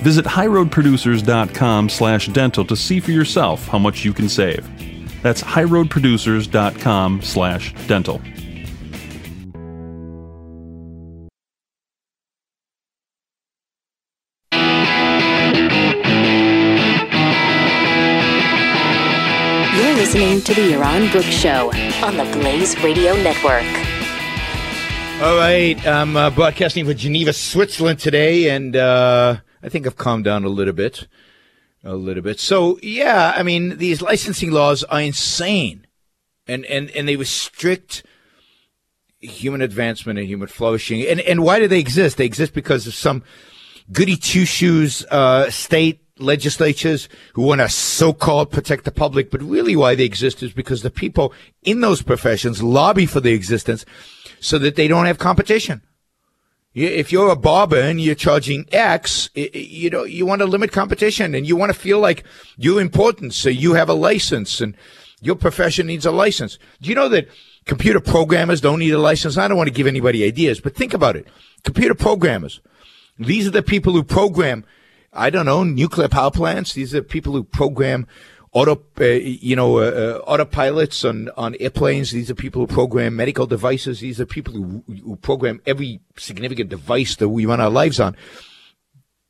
[0.03, 4.65] Visit highroadproducers.com slash dental to see for yourself how much you can save.
[5.23, 8.21] That's highroadproducers.com slash dental.
[20.47, 21.73] To the Yaron Brooks Show
[22.05, 23.65] on the Blaze Radio Network.
[25.21, 30.23] All right, I'm uh, broadcasting from Geneva, Switzerland today, and uh, I think I've calmed
[30.23, 31.09] down a little bit.
[31.83, 32.39] A little bit.
[32.39, 35.85] So, yeah, I mean, these licensing laws are insane,
[36.47, 38.05] and, and, and they restrict
[39.19, 41.05] human advancement and human flourishing.
[41.09, 42.19] And and why do they exist?
[42.19, 43.25] They exist because of some
[43.91, 49.77] goody two shoes uh, state legislatures who want to so-called protect the public, but really
[49.77, 53.85] why they exist is because the people in those professions lobby for their existence
[54.41, 55.83] so that they don't have competition.
[56.75, 61.35] If you're a barber and you're charging X, you know, you want to limit competition
[61.35, 62.23] and you want to feel like
[62.59, 63.33] you're important.
[63.33, 64.77] So you have a license and
[65.23, 66.59] your profession needs a license.
[66.83, 67.29] Do you know that
[67.65, 69.39] computer programmers don't need a license?
[69.39, 71.27] I don't want to give anybody ideas, but think about it.
[71.65, 72.61] Computer programmers.
[73.19, 74.63] These are the people who program,
[75.17, 76.75] I don't know, nuclear power plants.
[76.75, 78.07] These are people who program
[78.53, 82.11] auto, uh, you know, uh, uh, autopilots on, on airplanes.
[82.11, 84.01] These are people who program medical devices.
[84.01, 88.17] These are people who, who program every significant device that we run our lives on.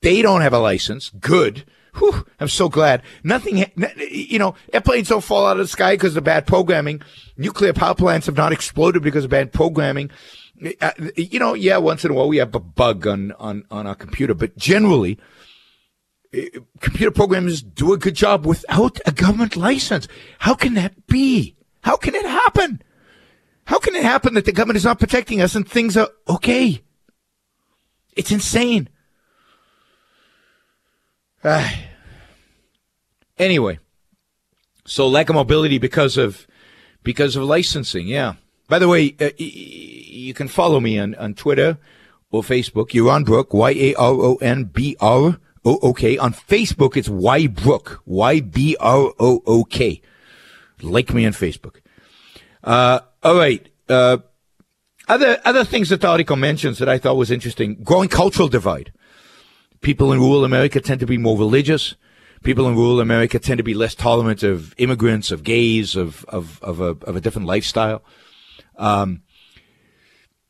[0.03, 1.11] They don't have a license.
[1.11, 1.64] Good.
[1.97, 3.03] Whew, I'm so glad.
[3.24, 3.64] Nothing,
[4.11, 7.01] you know, airplanes don't fall out of the sky because of bad programming.
[7.37, 10.11] Nuclear power plants have not exploded because of bad programming.
[10.80, 13.87] Uh, you know, yeah, once in a while we have a bug on, on, on
[13.87, 15.18] our computer, but generally,
[16.80, 20.09] computer programmers do a good job without a government license.
[20.39, 21.57] How can that be?
[21.82, 22.82] How can it happen?
[23.64, 26.82] How can it happen that the government is not protecting us and things are okay?
[28.14, 28.89] It's insane.
[31.45, 31.68] Uh,
[33.39, 33.78] anyway,
[34.84, 36.47] so lack of mobility because of
[37.03, 38.09] because of licensing.
[38.09, 38.34] Yeah.
[38.68, 41.78] By the way, uh, you can follow me on, on Twitter
[42.32, 42.91] or Facebook.
[42.91, 46.17] Yaron Brook, Y A R O N B R O O K.
[46.17, 50.01] On Facebook, it's Y Brook, Y B R O O K.
[50.81, 51.81] Like me on Facebook.
[52.62, 53.69] Uh, all right.
[53.89, 54.19] Uh,
[55.09, 58.93] other other things that the article mentions that I thought was interesting: growing cultural divide.
[59.81, 61.97] People in rural America tend to be more religious.
[62.43, 66.62] People in rural America tend to be less tolerant of immigrants, of gays, of of
[66.62, 68.03] of a, of a different lifestyle.
[68.77, 69.23] Um,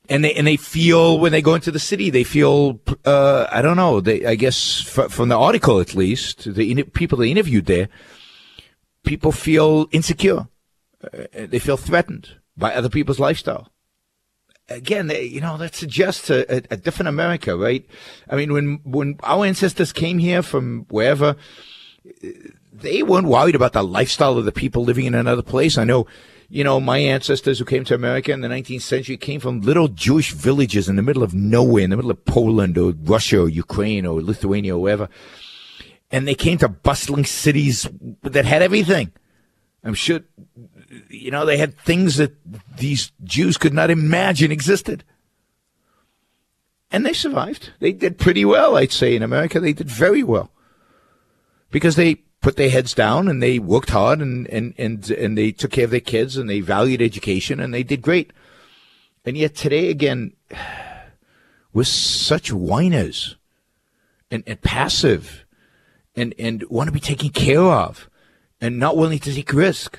[0.09, 3.63] and they and they feel when they go into the city, they feel uh, I
[3.63, 4.01] don't know.
[4.01, 7.89] They I guess f- from the article at least, the in- people they interviewed there,
[9.05, 10.49] people feel insecure.
[11.03, 13.71] Uh, they feel threatened by other people's lifestyle.
[14.69, 17.87] Again, they, you know that suggests a, a, a, different America, right?
[18.29, 21.37] I mean, when when our ancestors came here from wherever,
[22.73, 25.79] they weren't worried about the lifestyle of the people living in another place.
[25.79, 26.07] I know
[26.49, 29.89] you know, my ancestors who came to America in the 19th century came from little
[29.89, 33.49] Jewish villages in the middle of nowhere, in the middle of Poland or Russia or
[33.49, 35.09] Ukraine or Lithuania or wherever.
[36.11, 37.89] And they came to bustling cities
[38.23, 39.13] that had everything.
[39.83, 40.21] I'm sure,
[41.09, 42.37] you know, they had things that
[42.77, 45.05] these Jews could not imagine existed.
[46.93, 47.73] And they survived.
[47.81, 49.59] They did pretty well, I'd say, in America.
[49.59, 50.51] They did very well.
[51.71, 55.51] Because they put their heads down and they worked hard and, and, and, and they
[55.51, 58.33] took care of their kids and they valued education and they did great.
[59.25, 60.33] And yet today again,
[61.73, 63.35] we're such whiners
[64.31, 65.45] and, and passive
[66.15, 68.09] and, and want to be taken care of
[68.61, 69.99] and not willing to take risk.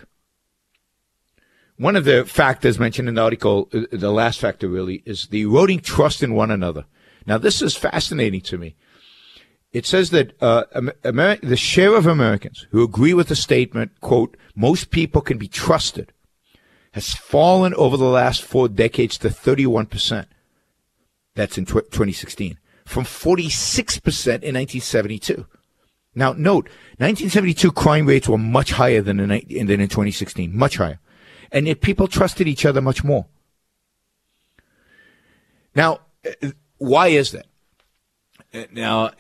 [1.75, 5.41] One of the factors mentioned in the article, uh, the last factor really, is the
[5.41, 6.85] eroding trust in one another.
[7.25, 8.77] Now, this is fascinating to me
[9.77, 10.63] it says that uh,
[11.05, 15.47] Amer- the share of Americans who agree with the statement, quote, most people can be
[15.47, 16.11] trusted,
[16.93, 20.25] has fallen over the last four decades to 31%.
[21.35, 25.45] That's in tw- 2016, from 46% in 1972.
[26.15, 26.65] Now, note,
[26.97, 30.99] 1972 crime rates were much higher than in, than in 2016, much higher.
[31.51, 33.27] And yet people trusted each other much more.
[35.75, 36.49] Now, uh,
[36.79, 37.45] why is that?
[38.71, 39.11] Now,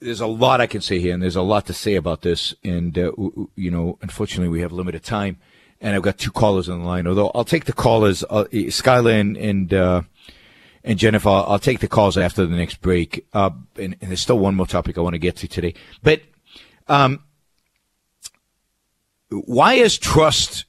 [0.00, 2.54] there's a lot I can say here, and there's a lot to say about this.
[2.64, 3.12] And, uh,
[3.54, 5.38] you know, unfortunately, we have limited time.
[5.80, 9.18] And I've got two callers on the line, although I'll take the callers, uh, Skylar
[9.18, 10.02] and, and, uh,
[10.84, 13.26] and Jennifer, I'll take the calls after the next break.
[13.32, 15.72] Uh, and, and, there's still one more topic I want to get to today.
[16.02, 16.20] But,
[16.86, 17.22] um,
[19.30, 20.66] why is trust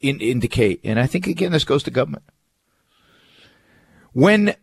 [0.00, 0.78] in, in decay?
[0.84, 2.24] And I think, again, this goes to government.
[4.12, 4.54] When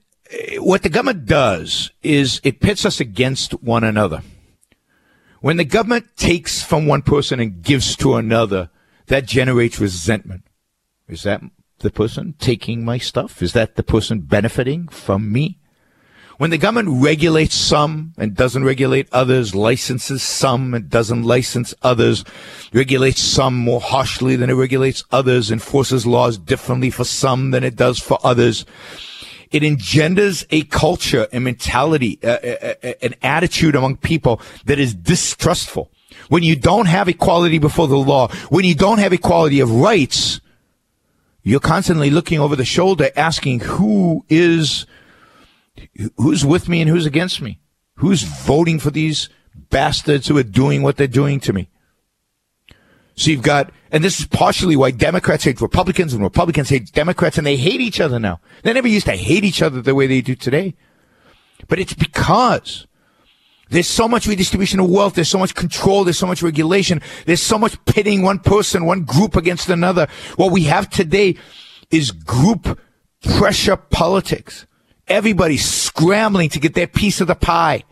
[0.57, 4.21] what the government does is it pits us against one another.
[5.41, 8.69] When the government takes from one person and gives to another,
[9.07, 10.43] that generates resentment.
[11.07, 11.41] Is that
[11.79, 13.41] the person taking my stuff?
[13.41, 15.57] Is that the person benefiting from me?
[16.37, 22.23] When the government regulates some and doesn't regulate others, licenses some and doesn't license others,
[22.73, 27.75] regulates some more harshly than it regulates others, enforces laws differently for some than it
[27.75, 28.65] does for others,
[29.51, 34.93] it engenders a culture, a mentality, a, a, a, an attitude among people that is
[34.93, 35.91] distrustful.
[36.29, 40.41] When you don't have equality before the law, when you don't have equality of rights,
[41.43, 44.85] You're constantly looking over the shoulder, asking who is,
[46.17, 47.59] who's with me and who's against me?
[47.95, 49.29] Who's voting for these
[49.69, 51.67] bastards who are doing what they're doing to me?
[53.15, 57.37] So you've got, and this is partially why Democrats hate Republicans and Republicans hate Democrats
[57.37, 58.39] and they hate each other now.
[58.63, 60.75] They never used to hate each other the way they do today.
[61.67, 62.87] But it's because
[63.69, 65.15] there's so much redistribution of wealth.
[65.15, 66.05] There's so much control.
[66.05, 67.01] There's so much regulation.
[67.25, 70.07] There's so much pitting one person, one group against another.
[70.37, 71.35] What we have today
[71.89, 72.79] is group
[73.23, 74.65] pressure politics.
[75.07, 77.83] Everybody's scrambling to get their piece of the pie.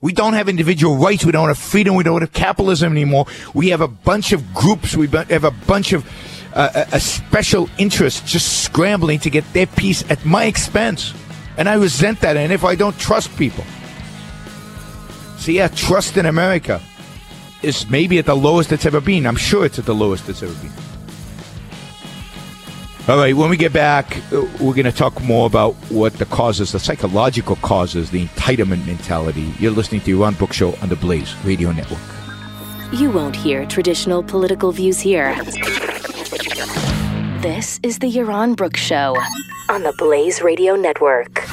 [0.00, 1.24] We don't have individual rights.
[1.24, 1.94] We don't have freedom.
[1.94, 3.26] We don't have capitalism anymore.
[3.52, 4.96] We have a bunch of groups.
[4.96, 6.08] We have a bunch of
[6.54, 11.14] uh, a special interests just scrambling to get their piece at my expense.
[11.56, 12.36] And I resent that.
[12.36, 13.64] And if I don't trust people,
[15.38, 16.80] so yeah, trust in America
[17.62, 19.26] is maybe at the lowest it's ever been.
[19.26, 20.89] I'm sure it's at the lowest it's ever been.
[23.10, 26.70] All right, when we get back, we're going to talk more about what the causes,
[26.70, 29.52] the psychological causes, the entitlement mentality.
[29.58, 31.98] You're listening to Yaron Brook Show on the Blaze Radio Network.
[32.92, 35.34] You won't hear traditional political views here.
[37.40, 39.16] This is the Yaron Brook Show
[39.68, 41.44] on the Blaze Radio Network.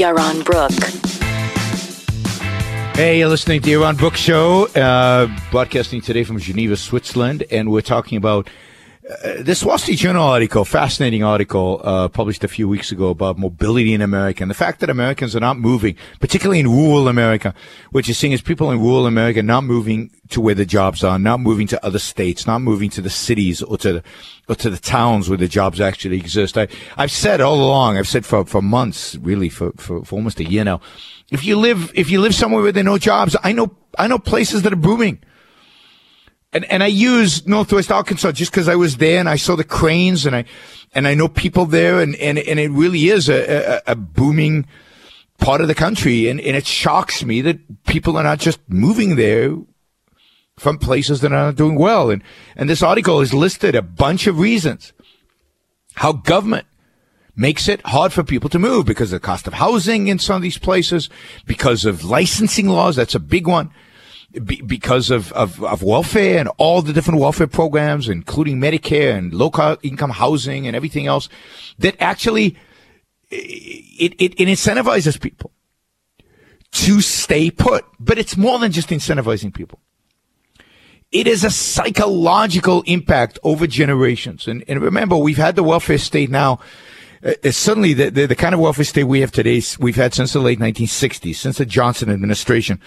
[0.00, 0.72] Yaron Brook.
[2.96, 7.70] Hey, you're listening to the Yaron Brook Show, uh, broadcasting today from Geneva, Switzerland, and
[7.70, 8.48] we're talking about
[9.08, 13.38] uh, this Wall Street Journal article, fascinating article, uh, published a few weeks ago about
[13.38, 17.54] mobility in America and the fact that Americans are not moving, particularly in rural America.
[17.92, 21.18] What you're seeing is people in rural America not moving to where the jobs are,
[21.18, 24.02] not moving to other states, not moving to the cities or to the,
[24.50, 26.58] or to the towns where the jobs actually exist.
[26.58, 30.40] I, I've said all along, I've said for, for months, really for, for, for almost
[30.40, 30.82] a year now,
[31.30, 34.08] if you live, if you live somewhere where there are no jobs, I know, I
[34.08, 35.22] know places that are booming
[36.52, 39.64] and and I use Northwest Arkansas just because I was there and I saw the
[39.64, 40.44] cranes and I
[40.92, 44.66] and I know people there and and, and it really is a, a, a booming
[45.38, 46.28] part of the country.
[46.28, 49.56] And, and it shocks me that people are not just moving there
[50.56, 52.10] from places that are not doing well.
[52.10, 52.22] And
[52.56, 54.92] and this article has listed a bunch of reasons
[55.94, 56.66] how government
[57.36, 60.36] makes it hard for people to move because of the cost of housing in some
[60.36, 61.08] of these places
[61.46, 63.70] because of licensing laws that's a big one
[64.44, 69.34] be, because of, of, of welfare and all the different welfare programs, including Medicare and
[69.34, 69.50] low
[69.82, 71.28] income housing and everything else,
[71.78, 72.56] that actually
[73.30, 75.52] it, it, it incentivizes people
[76.72, 77.84] to stay put.
[77.98, 79.80] But it's more than just incentivizing people.
[81.12, 84.46] It is a psychological impact over generations.
[84.46, 86.60] And, and remember, we've had the welfare state now
[87.22, 90.32] uh, suddenly the, the, the, kind of welfare state we have today, we've had since
[90.32, 92.80] the late 1960s, since the Johnson administration,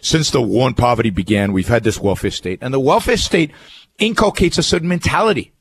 [0.00, 2.58] since the war on poverty began, we've had this welfare state.
[2.62, 3.50] And the welfare state
[3.98, 5.52] inculcates a certain mentality.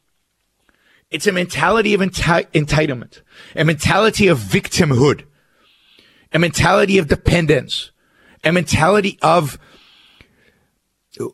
[1.11, 3.21] It's a mentality of enti- entitlement,
[3.55, 5.25] a mentality of victimhood,
[6.31, 7.91] a mentality of dependence,
[8.43, 9.59] a mentality of,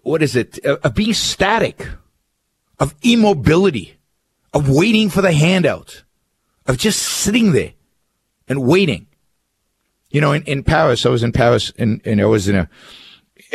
[0.02, 1.88] what is it, uh, of being static,
[2.80, 4.00] of immobility,
[4.54, 6.04] of waiting for the handout
[6.70, 7.74] of just sitting there
[8.48, 9.08] and waiting.
[10.12, 12.70] You know, in, in Paris, I was in Paris and, and I was in a,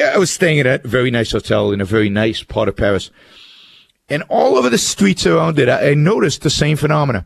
[0.05, 3.13] I was staying at a very nice hotel in a very nice part of Paris.
[4.09, 7.25] And all over the streets around it, I, I noticed the same phenomena.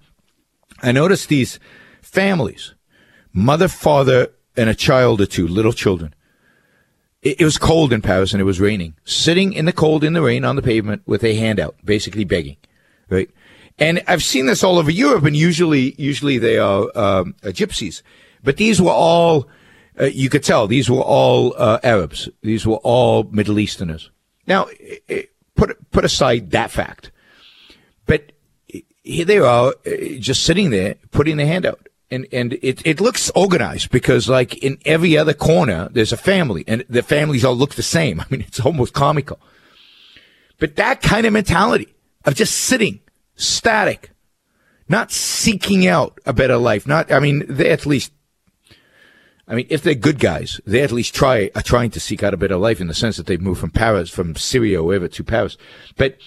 [0.82, 1.58] I noticed these
[2.02, 2.74] families,
[3.32, 4.28] mother, father,
[4.58, 6.14] and a child or two, little children.
[7.22, 10.12] It, it was cold in Paris and it was raining, sitting in the cold, in
[10.12, 12.58] the rain on the pavement with a handout, basically begging,
[13.08, 13.30] right?
[13.78, 18.02] And I've seen this all over Europe, and usually, usually they are um, uh, gypsies,
[18.42, 19.48] but these were all.
[20.00, 22.28] Uh, you could tell these were all uh, Arabs.
[22.42, 24.10] These were all Middle Easterners.
[24.46, 24.66] Now,
[25.56, 27.10] put put aside that fact,
[28.06, 28.32] but
[29.08, 33.00] here they are, uh, just sitting there, putting their hand out, and and it it
[33.00, 37.56] looks organized because like in every other corner there's a family, and the families all
[37.56, 38.20] look the same.
[38.20, 39.40] I mean, it's almost comical.
[40.58, 43.00] But that kind of mentality of just sitting
[43.38, 44.10] static,
[44.88, 46.86] not seeking out a better life.
[46.86, 48.12] Not, I mean, they at least,
[49.46, 52.34] I mean, if they're good guys, they at least try, are trying to seek out
[52.34, 55.08] a better life in the sense that they've moved from Paris, from Syria or wherever
[55.08, 55.56] to Paris.
[55.96, 56.18] But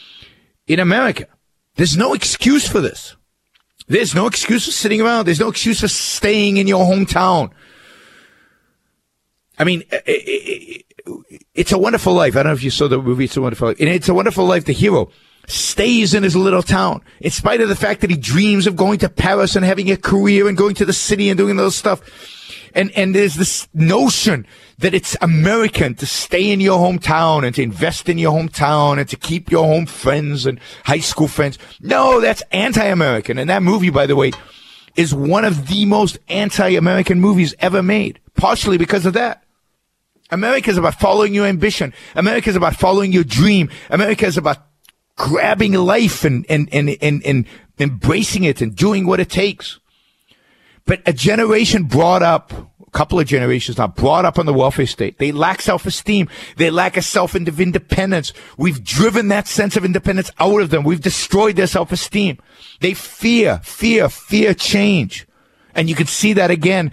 [0.65, 1.27] in America,
[1.75, 3.15] there's no excuse for this.
[3.87, 5.25] There's no excuse for sitting around.
[5.25, 7.51] There's no excuse for staying in your hometown.
[9.59, 9.83] I mean,
[11.53, 12.35] it's a Wonderful Life.
[12.35, 13.25] I don't know if you saw the movie.
[13.25, 13.79] It's a Wonderful Life.
[13.79, 14.65] And It's a Wonderful Life.
[14.65, 15.11] The hero
[15.47, 18.99] stays in his little town in spite of the fact that he dreams of going
[18.99, 22.01] to Paris and having a career and going to the city and doing those stuff.
[22.73, 27.61] And, and there's this notion that it's American to stay in your hometown and to
[27.61, 31.59] invest in your hometown and to keep your home friends and high school friends.
[31.81, 33.37] No, that's anti-American.
[33.37, 34.31] And that movie, by the way,
[34.95, 39.43] is one of the most anti-American movies ever made, partially because of that.
[40.29, 41.93] America is about following your ambition.
[42.15, 43.69] America is about following your dream.
[43.89, 44.59] America is about
[45.21, 47.45] grabbing life and, and, and, and, and
[47.77, 49.79] embracing it and doing what it takes.
[50.85, 54.87] But a generation brought up, a couple of generations now, brought up on the welfare
[54.87, 55.19] state.
[55.19, 56.27] They lack self-esteem.
[56.57, 58.33] They lack a self independence.
[58.57, 60.83] We've driven that sense of independence out of them.
[60.83, 62.39] We've destroyed their self-esteem.
[62.79, 65.27] They fear, fear, fear change.
[65.75, 66.91] And you can see that again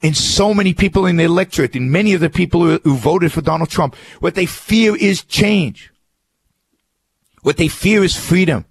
[0.00, 3.32] in so many people in the electorate, in many of the people who, who voted
[3.32, 3.94] for Donald Trump.
[4.20, 5.92] What they fear is change.
[7.46, 8.64] What they fear is freedom.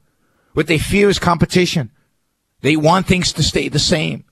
[0.52, 1.92] What they fear is competition.
[2.60, 4.26] They want things to stay the same.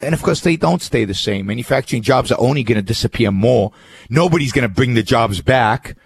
[0.00, 1.46] And of course, they don't stay the same.
[1.46, 3.70] Manufacturing jobs are only going to disappear more.
[4.10, 5.96] Nobody's going to bring the jobs back.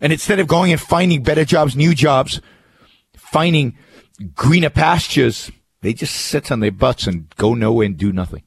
[0.00, 2.40] And instead of going and finding better jobs, new jobs,
[3.16, 3.76] finding
[4.36, 5.50] greener pastures,
[5.80, 8.44] they just sit on their butts and go nowhere and do nothing.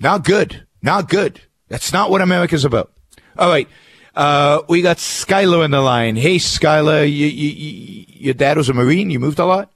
[0.00, 0.66] Not good.
[0.80, 1.42] Not good.
[1.68, 2.94] That's not what America's about.
[3.36, 3.68] All right.
[4.16, 6.16] Uh, we got Skylar in the line.
[6.16, 9.10] Hey, Skylar, you, you, you, your dad was a Marine.
[9.10, 9.70] You moved a lot?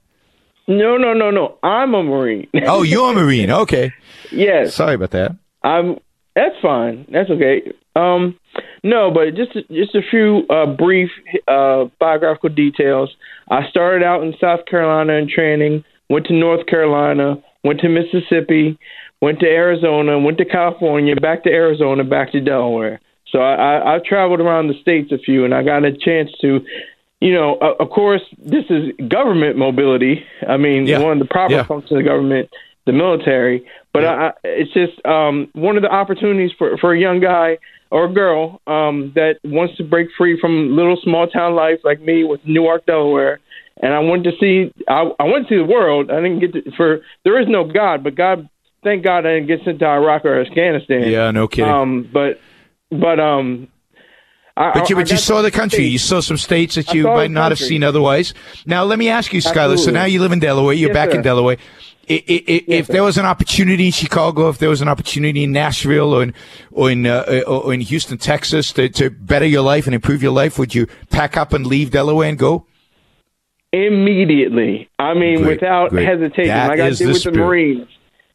[0.67, 1.57] No, no, no, no.
[1.63, 2.47] I'm a Marine.
[2.67, 3.51] oh, you're a Marine.
[3.51, 3.91] Okay.
[4.31, 4.75] Yes.
[4.75, 5.35] Sorry about that.
[5.63, 5.97] I'm.
[6.35, 7.05] That's fine.
[7.11, 7.73] That's okay.
[7.95, 8.39] Um,
[8.83, 11.09] no, but just just a few uh, brief
[11.47, 13.13] uh, biographical details.
[13.49, 15.83] I started out in South Carolina in training.
[16.09, 17.43] Went to North Carolina.
[17.63, 18.77] Went to Mississippi.
[19.21, 20.17] Went to Arizona.
[20.19, 21.15] Went to California.
[21.15, 22.03] Back to Arizona.
[22.03, 23.01] Back to Delaware.
[23.31, 26.31] So I, I, I've traveled around the states a few, and I got a chance
[26.41, 26.61] to
[27.19, 30.23] you know, uh, of course, this is government mobility.
[30.47, 30.99] I mean, yeah.
[30.99, 31.63] one of the proper yeah.
[31.63, 32.49] functions of government,
[32.85, 33.67] the military.
[33.91, 34.13] But yeah.
[34.13, 37.57] I, it's just um, one of the opportunities for for a young guy
[37.91, 41.99] or a girl um, that wants to break free from little small town life like
[41.99, 43.39] me with Newark, Delaware.
[43.81, 46.11] And I wanted to see, I, I went to see the world.
[46.11, 48.47] I didn't get to, for there is no God, but God,
[48.83, 51.09] thank God, I didn't get sent to Iraq or Afghanistan.
[51.09, 51.71] Yeah, no kidding.
[51.71, 52.39] Um, but
[52.91, 53.67] but um,
[54.55, 55.77] but you, but you saw the country.
[55.77, 55.91] States.
[55.93, 58.33] You saw some states that you might not have seen otherwise.
[58.65, 59.79] Now, let me ask you, Skylar.
[59.79, 60.73] So now you live in Delaware.
[60.73, 61.17] You're yes, back sir.
[61.17, 61.57] in Delaware.
[62.09, 66.13] Yes, if there was an opportunity in Chicago, if there was an opportunity in Nashville
[66.13, 66.33] or in
[66.71, 70.31] or in uh, or in Houston, Texas, to, to better your life and improve your
[70.31, 72.65] life, would you pack up and leave Delaware and go?
[73.71, 74.89] Immediately.
[74.97, 76.07] I mean, great, without great.
[76.07, 76.47] hesitation.
[76.47, 77.87] That like I did with the Marines.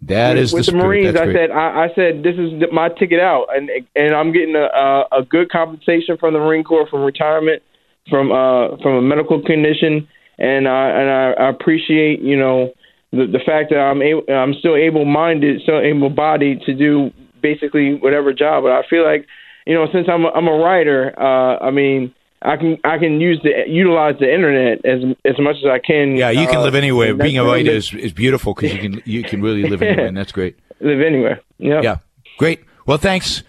[0.08, 1.16] That with, is with the, the Marines.
[1.16, 4.64] I said, I, I, said, this is my ticket out, and and I'm getting a,
[4.64, 7.62] a, a good compensation from the Marine Corps from retirement,
[8.10, 10.06] from uh from a medical condition,
[10.38, 12.72] and I and I, I appreciate you know
[13.12, 17.10] the the fact that I'm able, I'm still able minded, still able bodied to do
[17.40, 18.64] basically whatever job.
[18.64, 19.26] But I feel like
[19.66, 22.14] you know since I'm a, I'm a writer, uh, I mean
[22.44, 26.16] I can I can use the utilize the internet as as much as I can.
[26.16, 27.14] Yeah, you can uh, live anywhere.
[27.14, 30.16] Being a writer is, is beautiful because you can you can really live anywhere, and
[30.16, 30.58] that's great.
[30.80, 31.40] Live anywhere.
[31.58, 31.80] Yeah.
[31.82, 31.96] Yeah.
[32.38, 32.60] Great.
[32.86, 33.42] Well, thanks.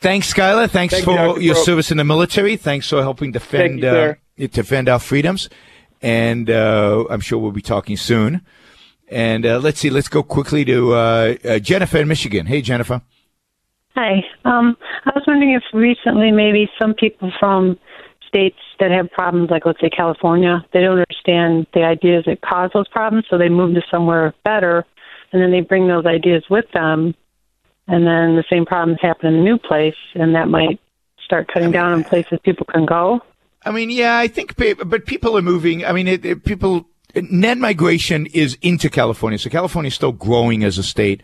[0.00, 0.68] Thanks, Skylar.
[0.68, 2.56] Thanks Thank for you, your service in the military.
[2.56, 5.48] Thanks for helping defend you, uh, defend our freedoms.
[6.02, 8.42] And uh, I'm sure we'll be talking soon.
[9.08, 9.88] And uh, let's see.
[9.88, 12.46] Let's go quickly to uh, uh, Jennifer in Michigan.
[12.46, 13.00] Hey, Jennifer.
[13.94, 14.22] Hi.
[14.44, 14.76] Um,
[15.06, 17.78] I was wondering if recently maybe some people from
[18.26, 22.70] states that have problems, like let's say California, they don't understand the ideas that cause
[22.74, 24.84] those problems, so they move to somewhere better,
[25.32, 27.14] and then they bring those ideas with them,
[27.88, 30.80] and then the same problems happen in the new place, and that might
[31.24, 33.20] start cutting down on places people can go.
[33.64, 35.84] I mean, yeah, I think, but people are moving.
[35.84, 40.64] I mean, it, it, people net migration is into California, so California is still growing
[40.64, 41.22] as a state.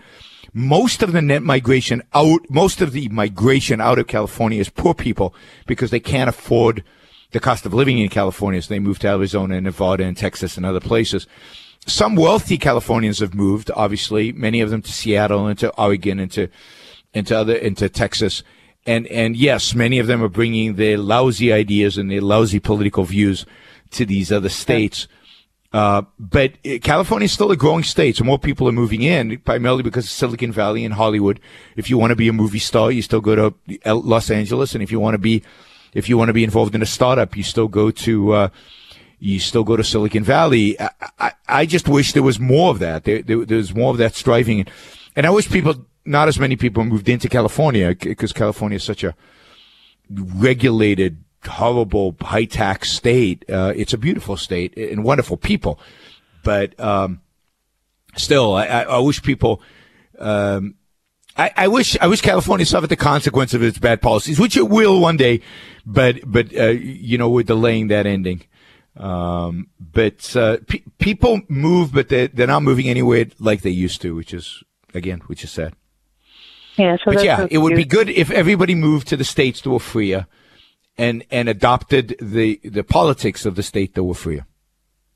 [0.55, 4.93] Most of the net migration out, most of the migration out of California is poor
[4.95, 5.35] people
[5.67, 6.85] because they can't afford
[7.31, 10.59] the cost of living in California, so they move to Arizona and Nevada and Texas
[10.59, 11.27] and other places.
[11.87, 16.31] Some wealthy Californians have moved, obviously, many of them to Seattle and to Oregon and
[16.33, 16.49] to,
[17.15, 18.43] into other, into Texas.
[18.87, 23.05] And, and yes, many of them are bringing their lousy ideas and their lousy political
[23.05, 23.47] views
[23.93, 25.09] to these other states.
[25.73, 29.83] Uh, but California is still a growing state, so more people are moving in, primarily
[29.83, 31.41] because of Silicon Valley and Hollywood.
[31.77, 33.55] If you want to be a movie star, you still go to
[33.87, 35.43] Los Angeles, and if you want to be
[35.93, 38.49] if you want to be involved in a startup, you still go to, uh,
[39.19, 40.79] you still go to Silicon Valley.
[40.81, 43.05] I, I, I, just wish there was more of that.
[43.05, 44.67] There, there, there's more of that striving.
[45.15, 49.05] And I wish people, not as many people moved into California because California is such
[49.05, 49.15] a,
[50.11, 53.45] regulated, horrible, high tax state.
[53.49, 55.79] Uh, it's a beautiful state and wonderful people,
[56.43, 57.21] but um,
[58.17, 59.63] still, I, I, wish people.
[60.19, 60.75] Um,
[61.37, 64.69] I, I, wish I wish California suffered the consequence of its bad policies, which it
[64.69, 65.41] will one day,
[65.87, 68.43] but but uh, you know we're delaying that ending.
[68.97, 74.03] Um, but uh, pe- people move, but they're, they're not moving anywhere like they used
[74.03, 74.63] to, which is
[74.95, 75.75] again, which is sad.
[76.77, 79.71] Yeah, so but yeah, it would be good if everybody moved to the states that
[79.71, 80.27] were freer,
[81.03, 84.47] and and adopted the the politics of the state that were freer.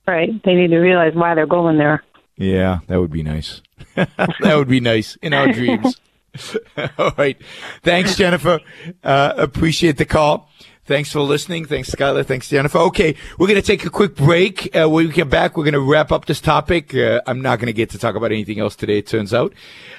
[0.07, 0.31] Right.
[0.45, 2.03] They need to realize why they're going there.
[2.37, 3.63] Yeah, that would be nice.
[3.95, 6.01] that would be nice in our dreams.
[6.99, 7.41] All right.
[7.83, 8.61] Thanks, Jennifer.
[9.03, 10.51] Uh, appreciate the call.
[10.85, 11.65] Thanks for listening.
[11.65, 12.25] Thanks, Skylar.
[12.25, 12.79] Thanks, Jennifer.
[12.79, 14.77] Okay, we're going to take a quick break.
[14.77, 16.95] Uh, when we get back, we're going to wrap up this topic.
[16.95, 19.53] Uh, I'm not going to get to talk about anything else today, it turns out.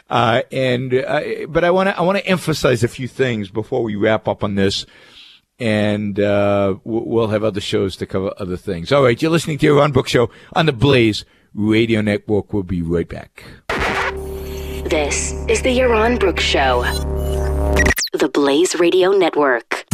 [0.09, 3.83] Uh, and, uh, but I want to, I want to emphasize a few things before
[3.83, 4.85] we wrap up on this.
[5.59, 8.91] And, uh, we'll have other shows to cover other things.
[8.91, 9.19] All right.
[9.21, 11.25] You're listening to Yaron Brook Show on the Blaze
[11.55, 12.53] Radio Network.
[12.53, 13.43] We'll be right back.
[14.89, 16.83] This is the Yaron Brooks Show,
[18.13, 19.86] the Blaze Radio Network.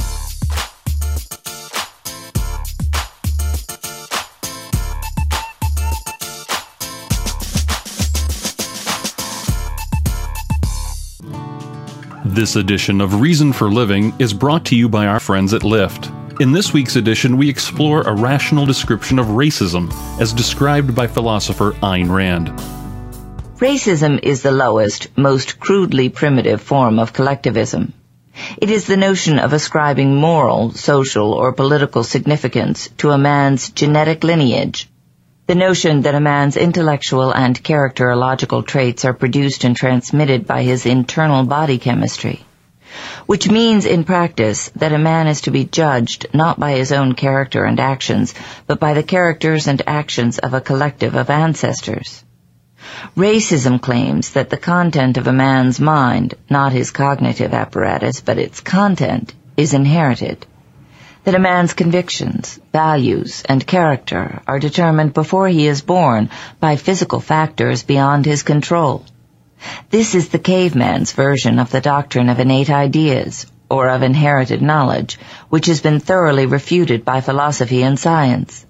[12.34, 16.42] This edition of Reason for Living is brought to you by our friends at Lyft.
[16.42, 21.74] In this week's edition, we explore a rational description of racism as described by philosopher
[21.84, 22.48] Ayn Rand.
[23.60, 27.94] Racism is the lowest, most crudely primitive form of collectivism.
[28.58, 34.24] It is the notion of ascribing moral, social, or political significance to a man's genetic
[34.24, 34.90] lineage
[35.46, 40.86] the notion that a man's intellectual and characterological traits are produced and transmitted by his
[40.86, 42.46] internal body chemistry.
[43.26, 47.14] Which means in practice that a man is to be judged not by his own
[47.14, 48.34] character and actions,
[48.68, 52.24] but by the characters and actions of a collective of ancestors.
[53.18, 58.62] Racism claims that the content of a man's mind, not his cognitive apparatus, but its
[58.62, 60.46] content, is inherited
[61.24, 66.30] that a man's convictions, values, and character are determined before he is born
[66.60, 69.06] by physical factors beyond his control.
[69.90, 75.18] This is the caveman's version of the doctrine of innate ideas, or of inherited knowledge,
[75.50, 78.66] which has been thoroughly refuted by philosophy and science.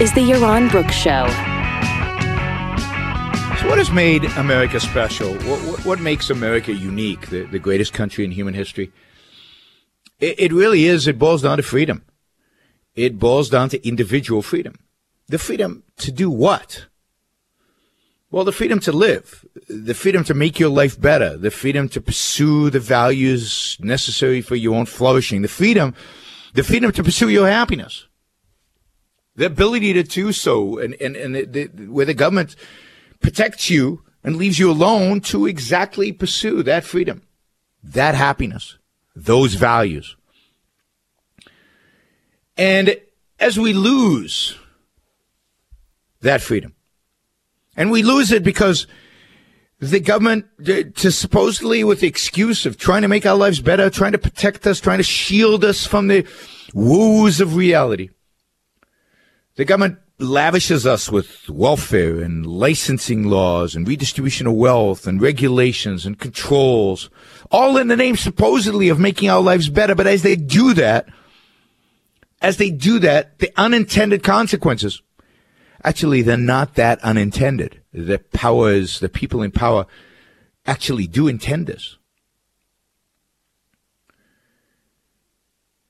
[0.00, 1.26] is the Yaron Brooks Show.
[3.60, 5.34] So, what has made America special?
[5.34, 8.92] What, what, what makes America unique, the, the, greatest country in human history?
[10.20, 12.04] It, it really is, it boils down to freedom.
[12.94, 14.76] It boils down to individual freedom.
[15.26, 16.86] The freedom to do what?
[18.30, 22.00] Well, the freedom to live, the freedom to make your life better, the freedom to
[22.00, 25.92] pursue the values necessary for your own flourishing, the freedom,
[26.54, 28.07] the freedom to pursue your happiness
[29.38, 32.56] the ability to do so, and and and where the government
[33.20, 37.22] protects you and leaves you alone to exactly pursue that freedom,
[37.82, 38.78] that happiness,
[39.14, 40.16] those values.
[42.56, 42.96] And
[43.38, 44.58] as we lose
[46.20, 46.74] that freedom,
[47.76, 48.88] and we lose it because
[49.78, 50.46] the government,
[50.96, 54.66] to supposedly with the excuse of trying to make our lives better, trying to protect
[54.66, 56.26] us, trying to shield us from the
[56.74, 58.10] woes of reality,
[59.58, 66.06] the government lavishes us with welfare and licensing laws and redistribution of wealth and regulations
[66.06, 67.10] and controls,
[67.50, 69.96] all in the name supposedly of making our lives better.
[69.96, 71.08] But as they do that,
[72.40, 75.02] as they do that, the unintended consequences,
[75.82, 77.82] actually, they're not that unintended.
[77.92, 79.86] The powers, the people in power
[80.66, 81.97] actually do intend this.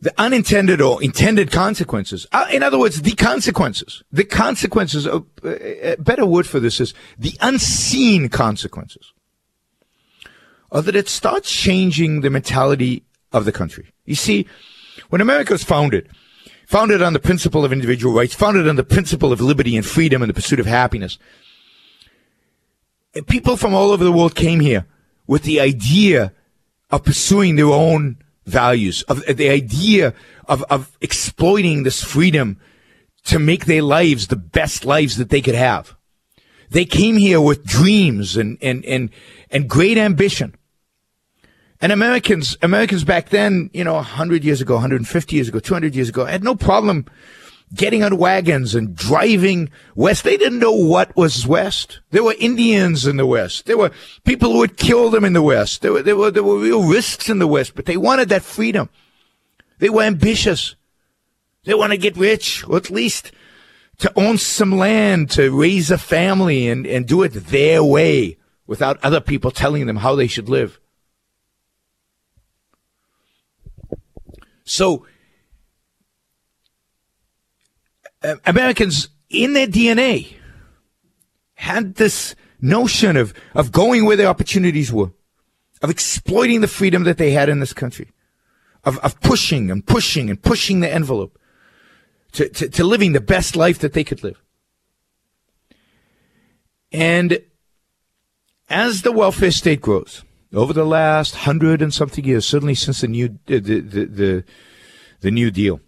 [0.01, 2.27] The unintended or intended consequences.
[2.31, 4.03] Uh, in other words, the consequences.
[4.13, 5.07] The consequences.
[5.07, 9.13] Of, uh, a better word for this is the unseen consequences.
[10.71, 13.03] Or that it starts changing the mentality
[13.33, 13.93] of the country.
[14.05, 14.47] You see,
[15.09, 16.09] when America was founded,
[16.67, 20.23] founded on the principle of individual rights, founded on the principle of liberty and freedom
[20.23, 21.19] and the pursuit of happiness,
[23.27, 24.87] people from all over the world came here
[25.27, 26.33] with the idea
[26.91, 28.17] of pursuing their own
[28.49, 30.15] values, of the idea
[30.47, 32.59] of, of exploiting this freedom
[33.25, 35.95] to make their lives the best lives that they could have.
[36.71, 39.11] They came here with dreams and, and, and,
[39.51, 40.55] and great ambition.
[41.81, 46.09] And Americans, Americans back then, you know, 100 years ago, 150 years ago, 200 years
[46.09, 47.07] ago, had no problem
[47.75, 50.25] getting on wagons and driving west.
[50.25, 52.01] They didn't know what was west.
[52.11, 53.67] There were Indians in the west.
[53.67, 53.93] There were
[54.25, 55.83] people who would kill them in the west.
[55.83, 58.43] There were, there were, there were real risks in the west, but they wanted that
[58.43, 58.89] freedom.
[59.79, 60.77] They were ambitious.
[61.65, 63.33] They want to get rich, or at least
[63.99, 69.03] to own some land, to raise a family and, and do it their way without
[69.03, 70.81] other people telling them how they should live.
[74.65, 75.07] So
[78.23, 80.35] uh, Americans in their DNA
[81.55, 85.11] had this notion of, of going where the opportunities were,
[85.83, 88.11] of exploiting the freedom that they had in this country,
[88.85, 91.39] of, of pushing and pushing and pushing the envelope
[92.33, 94.41] to, to, to living the best life that they could live.
[96.91, 97.41] And
[98.69, 103.09] as the welfare state grows over the last hundred and something years, certainly since the
[103.09, 104.45] new the the the,
[105.21, 105.81] the New Deal,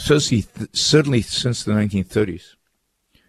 [0.00, 2.54] certainly, certainly since the 1930s.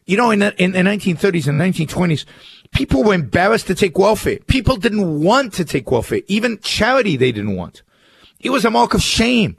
[0.05, 2.25] You know, in the, in the 1930s and 1920s,
[2.71, 4.39] people were embarrassed to take welfare.
[4.47, 6.21] People didn't want to take welfare.
[6.27, 7.83] Even charity they didn't want.
[8.39, 9.57] It was a mark of shame.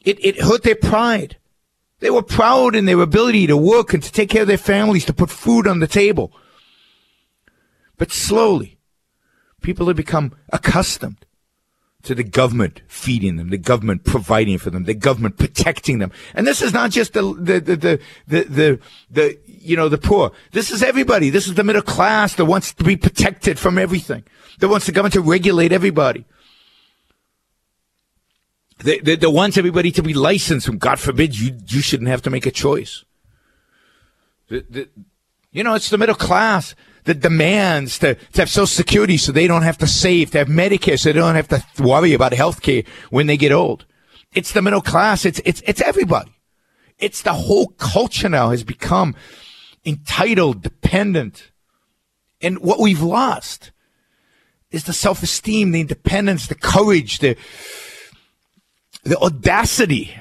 [0.00, 1.36] It, it hurt their pride.
[2.00, 5.04] They were proud in their ability to work and to take care of their families,
[5.04, 6.32] to put food on the table.
[7.98, 8.78] But slowly,
[9.60, 11.24] people have become accustomed
[12.02, 16.10] to the government feeding them, the government providing for them, the government protecting them.
[16.34, 18.80] And this is not just the, the, the, the, the, the,
[19.10, 20.32] the, you know, the poor.
[20.50, 21.30] This is everybody.
[21.30, 24.24] This is the middle class that wants to be protected from everything,
[24.58, 26.24] that wants the government to regulate everybody.
[28.78, 32.22] That, that, that wants everybody to be licensed and God forbid you, you shouldn't have
[32.22, 33.04] to make a choice.
[34.48, 34.88] The, the,
[35.52, 36.74] you know, it's the middle class
[37.04, 40.48] the demands to, to have social security so they don't have to save, to have
[40.48, 43.84] Medicare so they don't have to worry about health care when they get old.
[44.32, 45.24] It's the middle class.
[45.24, 46.32] It's, it's, it's everybody.
[46.98, 49.16] It's the whole culture now has become
[49.84, 51.50] entitled, dependent.
[52.40, 53.72] And what we've lost
[54.70, 57.36] is the self-esteem, the independence, the courage, the,
[59.02, 60.14] the audacity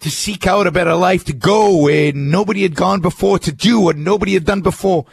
[0.00, 3.80] to seek out a better life, to go where nobody had gone before, to do
[3.80, 5.06] what nobody had done before.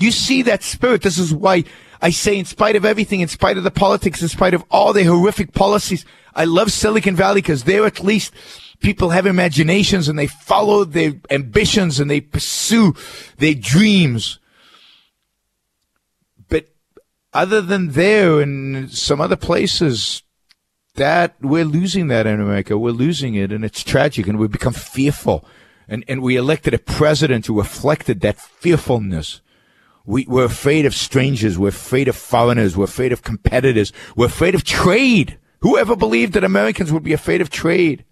[0.00, 1.02] You see that spirit.
[1.02, 1.64] This is why
[2.02, 4.92] I say, in spite of everything, in spite of the politics, in spite of all
[4.92, 6.04] the horrific policies,
[6.34, 8.32] I love Silicon Valley because there at least
[8.80, 12.94] people have imaginations and they follow their ambitions and they pursue
[13.36, 14.38] their dreams.
[16.48, 16.68] But
[17.32, 20.22] other than there and some other places,
[20.94, 22.76] that we're losing that in America.
[22.76, 25.44] We're losing it and it's tragic and we become fearful.
[25.88, 29.40] And, and we elected a president who reflected that fearfulness.
[30.10, 31.56] We, we're afraid of strangers.
[31.56, 32.76] We're afraid of foreigners.
[32.76, 33.92] We're afraid of competitors.
[34.16, 35.38] We're afraid of trade.
[35.60, 38.04] Who ever believed that Americans would be afraid of trade?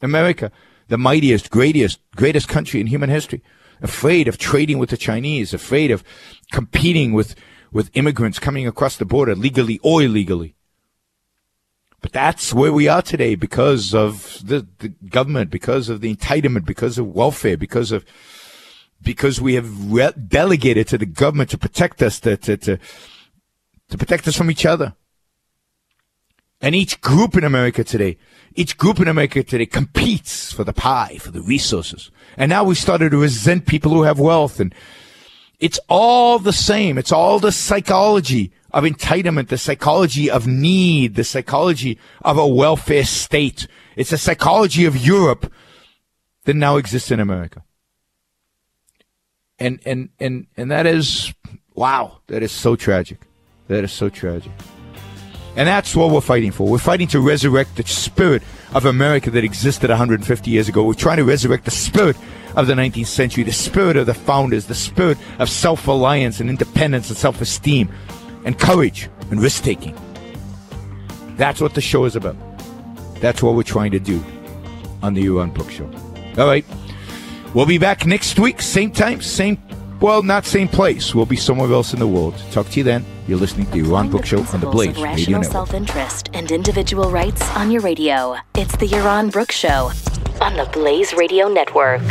[0.00, 0.50] America,
[0.88, 3.42] the mightiest, greatest, greatest country in human history,
[3.82, 6.02] afraid of trading with the Chinese, afraid of
[6.50, 7.34] competing with,
[7.70, 10.54] with immigrants coming across the border legally or illegally.
[12.00, 16.64] But that's where we are today because of the, the government, because of the entitlement,
[16.64, 18.06] because of welfare, because of
[19.04, 22.78] because we have re- delegated to the government to protect us, to, to, to,
[23.90, 24.94] to protect us from each other.
[26.60, 28.16] And each group in America today,
[28.54, 32.10] each group in America today competes for the pie, for the resources.
[32.36, 34.74] And now we started to resent people who have wealth and
[35.60, 36.98] it's all the same.
[36.98, 43.04] It's all the psychology of entitlement, the psychology of need, the psychology of a welfare
[43.04, 43.66] state.
[43.94, 45.52] It's a psychology of Europe
[46.44, 47.62] that now exists in America
[49.58, 51.32] and and and and that is
[51.74, 52.18] wow.
[52.26, 53.18] That is so tragic.
[53.68, 54.52] That is so tragic.
[55.56, 56.66] And that's what we're fighting for.
[56.68, 58.42] We're fighting to resurrect the spirit
[58.74, 60.84] of america that existed 150 years ago.
[60.84, 62.16] We're trying to resurrect the spirit
[62.56, 67.08] of the 19th century the spirit of the founders the spirit of self-reliance and independence
[67.08, 67.88] and self-esteem
[68.44, 69.96] and courage and risk-taking.
[71.36, 72.36] That's what the show is about.
[73.20, 74.22] That's what we're trying to do
[75.02, 75.90] on the Yaron Brook Show.
[76.38, 76.64] All right.
[77.54, 79.62] We'll be back next week, same time, same,
[80.00, 81.14] well, not same place.
[81.14, 82.34] We'll be somewhere else in the world.
[82.50, 83.06] Talk to you then.
[83.28, 85.52] You're listening to Yaron Brook Show on the Blaze Radio Network.
[85.52, 88.36] self-interest and individual rights on your radio.
[88.56, 89.92] It's the Yaron Brook Show
[90.40, 92.02] on the Blaze Radio Network.